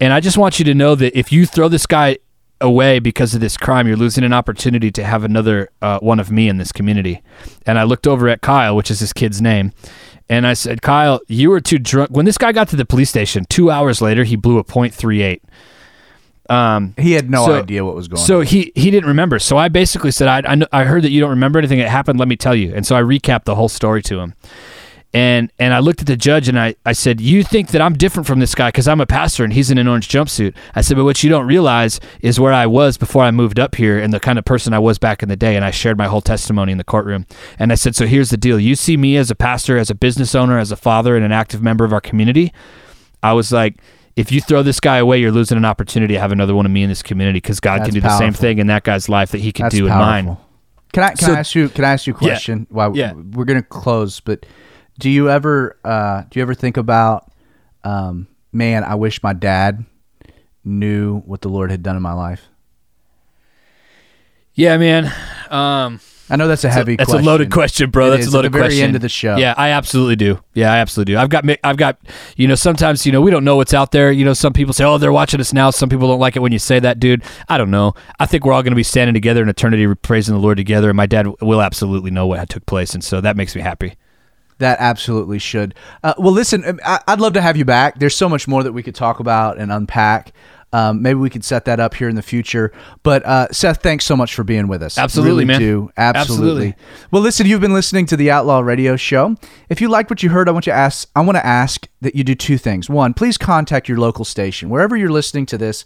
[0.00, 2.18] And i just want you to know that if you throw this guy
[2.62, 6.30] away because of this crime you're losing an opportunity to have another uh, one of
[6.30, 7.22] me in this community.
[7.66, 9.72] And i looked over at kyle which is his kid's name
[10.30, 13.10] and i said kyle you were too drunk when this guy got to the police
[13.10, 15.40] station two hours later he blew a .38
[16.48, 18.46] um, He had no So- idea what was going so on.
[18.46, 19.38] he he didn't remember.
[19.38, 22.18] So I basically said, I, I, I heard that you don't remember anything that happened.
[22.18, 22.74] Let me tell you.
[22.74, 24.34] And so I recapped the whole story to him.
[25.12, 27.94] And and I looked at the judge and I, I said, You think that I'm
[27.94, 30.54] different from this guy because I'm a pastor and he's in an orange jumpsuit.
[30.76, 33.74] I said, But what you don't realize is where I was before I moved up
[33.74, 35.56] here and the kind of person I was back in the day.
[35.56, 37.26] And I shared my whole testimony in the courtroom.
[37.58, 38.60] And I said, So here's the deal.
[38.60, 41.32] You see me as a pastor, as a business owner, as a father, and an
[41.32, 42.52] active member of our community.
[43.20, 43.78] I was like,
[44.14, 46.72] if you throw this guy away, you're losing an opportunity to have another one of
[46.72, 49.08] me in this community because God That's can do the same thing in that guy's
[49.08, 50.36] life that he can That's do in mine.
[50.92, 52.66] Can I can So- I ask you can I ask you a question?
[52.70, 53.12] While Yeah.
[53.12, 54.44] we're gonna close, but
[55.00, 57.30] do you ever uh, do you ever think about
[57.82, 58.84] um, man?
[58.84, 59.84] I wish my dad
[60.64, 62.46] knew what the Lord had done in my life.
[64.54, 65.06] Yeah, man.
[65.50, 66.96] Um, I know that's a heavy.
[66.96, 67.16] Question.
[67.16, 68.08] That's a loaded question, bro.
[68.08, 68.84] It that's is a at loaded the very question.
[68.84, 69.36] end of the show.
[69.36, 70.38] Yeah, I absolutely do.
[70.54, 71.18] Yeah, I absolutely do.
[71.18, 71.98] I've got, I've got,
[72.36, 74.12] you know, sometimes, you know, we don't know what's out there.
[74.12, 75.70] You know, some people say, oh, they're watching us now.
[75.70, 77.24] Some people don't like it when you say that, dude.
[77.48, 77.94] I don't know.
[78.20, 80.90] I think we're all going to be standing together in eternity, praising the Lord together.
[80.90, 83.94] And my dad will absolutely know what took place, and so that makes me happy.
[84.60, 85.74] That absolutely should.
[86.04, 87.98] Uh, well, listen, um, I'd love to have you back.
[87.98, 90.32] There's so much more that we could talk about and unpack.
[90.72, 92.72] Um, maybe we could set that up here in the future.
[93.02, 94.98] But uh, Seth, thanks so much for being with us.
[94.98, 95.60] Absolutely, really man.
[95.60, 96.68] Do absolutely.
[96.68, 96.74] Absolutely.
[97.10, 99.36] Well, listen, you've been listening to the Outlaw Radio Show.
[99.68, 101.08] If you liked what you heard, I want you to ask.
[101.16, 102.88] I want to ask that you do two things.
[102.88, 105.84] One, please contact your local station wherever you're listening to this.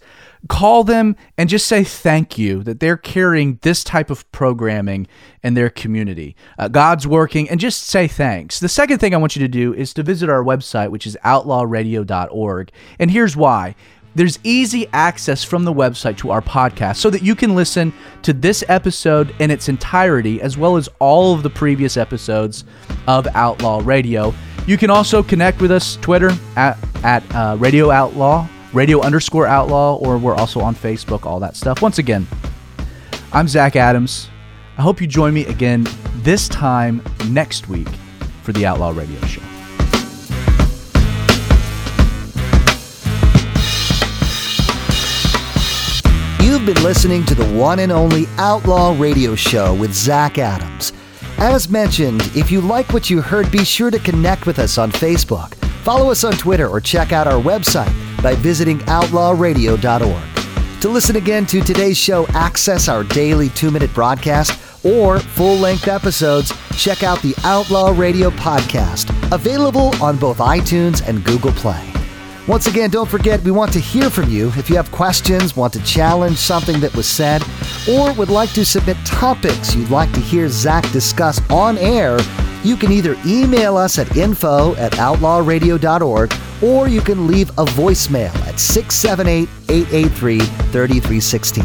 [0.49, 5.07] Call them and just say thank you that they're carrying this type of programming
[5.43, 6.37] in their community.
[6.59, 8.61] Uh, God's working, and just say thanks.
[8.61, 11.17] The second thing I want you to do is to visit our website, which is
[11.25, 12.71] outlawradio.org.
[12.99, 13.75] And here's why.
[14.17, 17.93] There's easy access from the website to our podcast so that you can listen
[18.23, 22.65] to this episode in its entirety, as well as all of the previous episodes
[23.09, 24.33] of Outlaw Radio.
[24.69, 29.97] You can also connect with us Twitter at, at uh, Radio Outlaw, Radio underscore Outlaw,
[29.97, 31.83] or we're also on Facebook, all that stuff.
[31.83, 32.27] Once again,
[33.33, 34.31] I'm Zach Adams.
[34.79, 35.87] I hope you join me again
[36.19, 37.89] this time next week
[38.43, 39.43] for the Outlaw Radio Show.
[46.55, 50.93] You've been listening to the one and only Outlaw Radio Show with Zach Adams.
[51.37, 54.93] As mentioned, if you like what you heard, be sure to connect with us on
[54.93, 55.53] Facebook,
[55.83, 57.93] follow us on Twitter, or check out our website
[58.23, 60.81] by visiting outlawradio.org.
[60.81, 65.89] To listen again to today's show, access our daily two minute broadcast or full length
[65.89, 71.93] episodes, check out the Outlaw Radio podcast, available on both iTunes and Google Play.
[72.47, 74.49] Once again, don't forget we want to hear from you.
[74.49, 77.43] If you have questions, want to challenge something that was said,
[77.89, 82.19] or would like to submit topics you'd like to hear Zach discuss on air,
[82.63, 88.35] you can either email us at info at outlawradio.org or you can leave a voicemail
[88.47, 91.65] at 678 883 3316.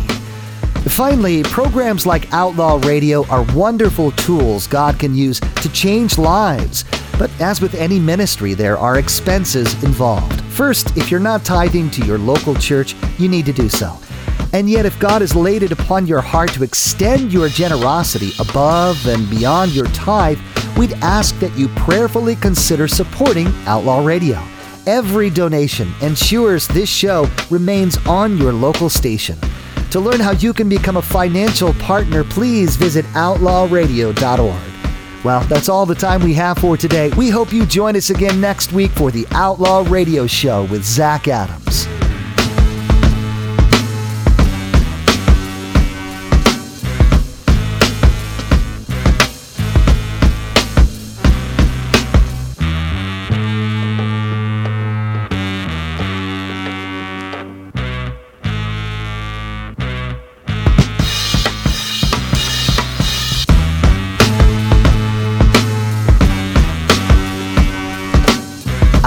[0.89, 6.85] Finally, programs like Outlaw Radio are wonderful tools God can use to change lives.
[7.17, 10.41] But as with any ministry, there are expenses involved.
[10.59, 13.97] First, if you're not tithing to your local church, you need to do so.
[14.51, 19.07] And yet, if God has laid it upon your heart to extend your generosity above
[19.07, 20.37] and beyond your tithe,
[20.77, 24.43] we'd ask that you prayerfully consider supporting Outlaw Radio.
[24.85, 29.39] Every donation ensures this show remains on your local station.
[29.91, 34.68] To learn how you can become a financial partner, please visit outlawradio.org.
[35.23, 37.09] Well, that's all the time we have for today.
[37.17, 41.27] We hope you join us again next week for the Outlaw Radio Show with Zach
[41.27, 41.98] Adams.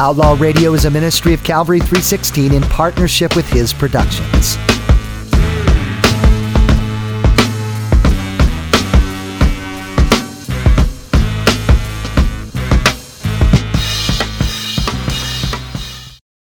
[0.02, 4.56] Outlaw Radio is a ministry of Calvary 316 in partnership with his productions.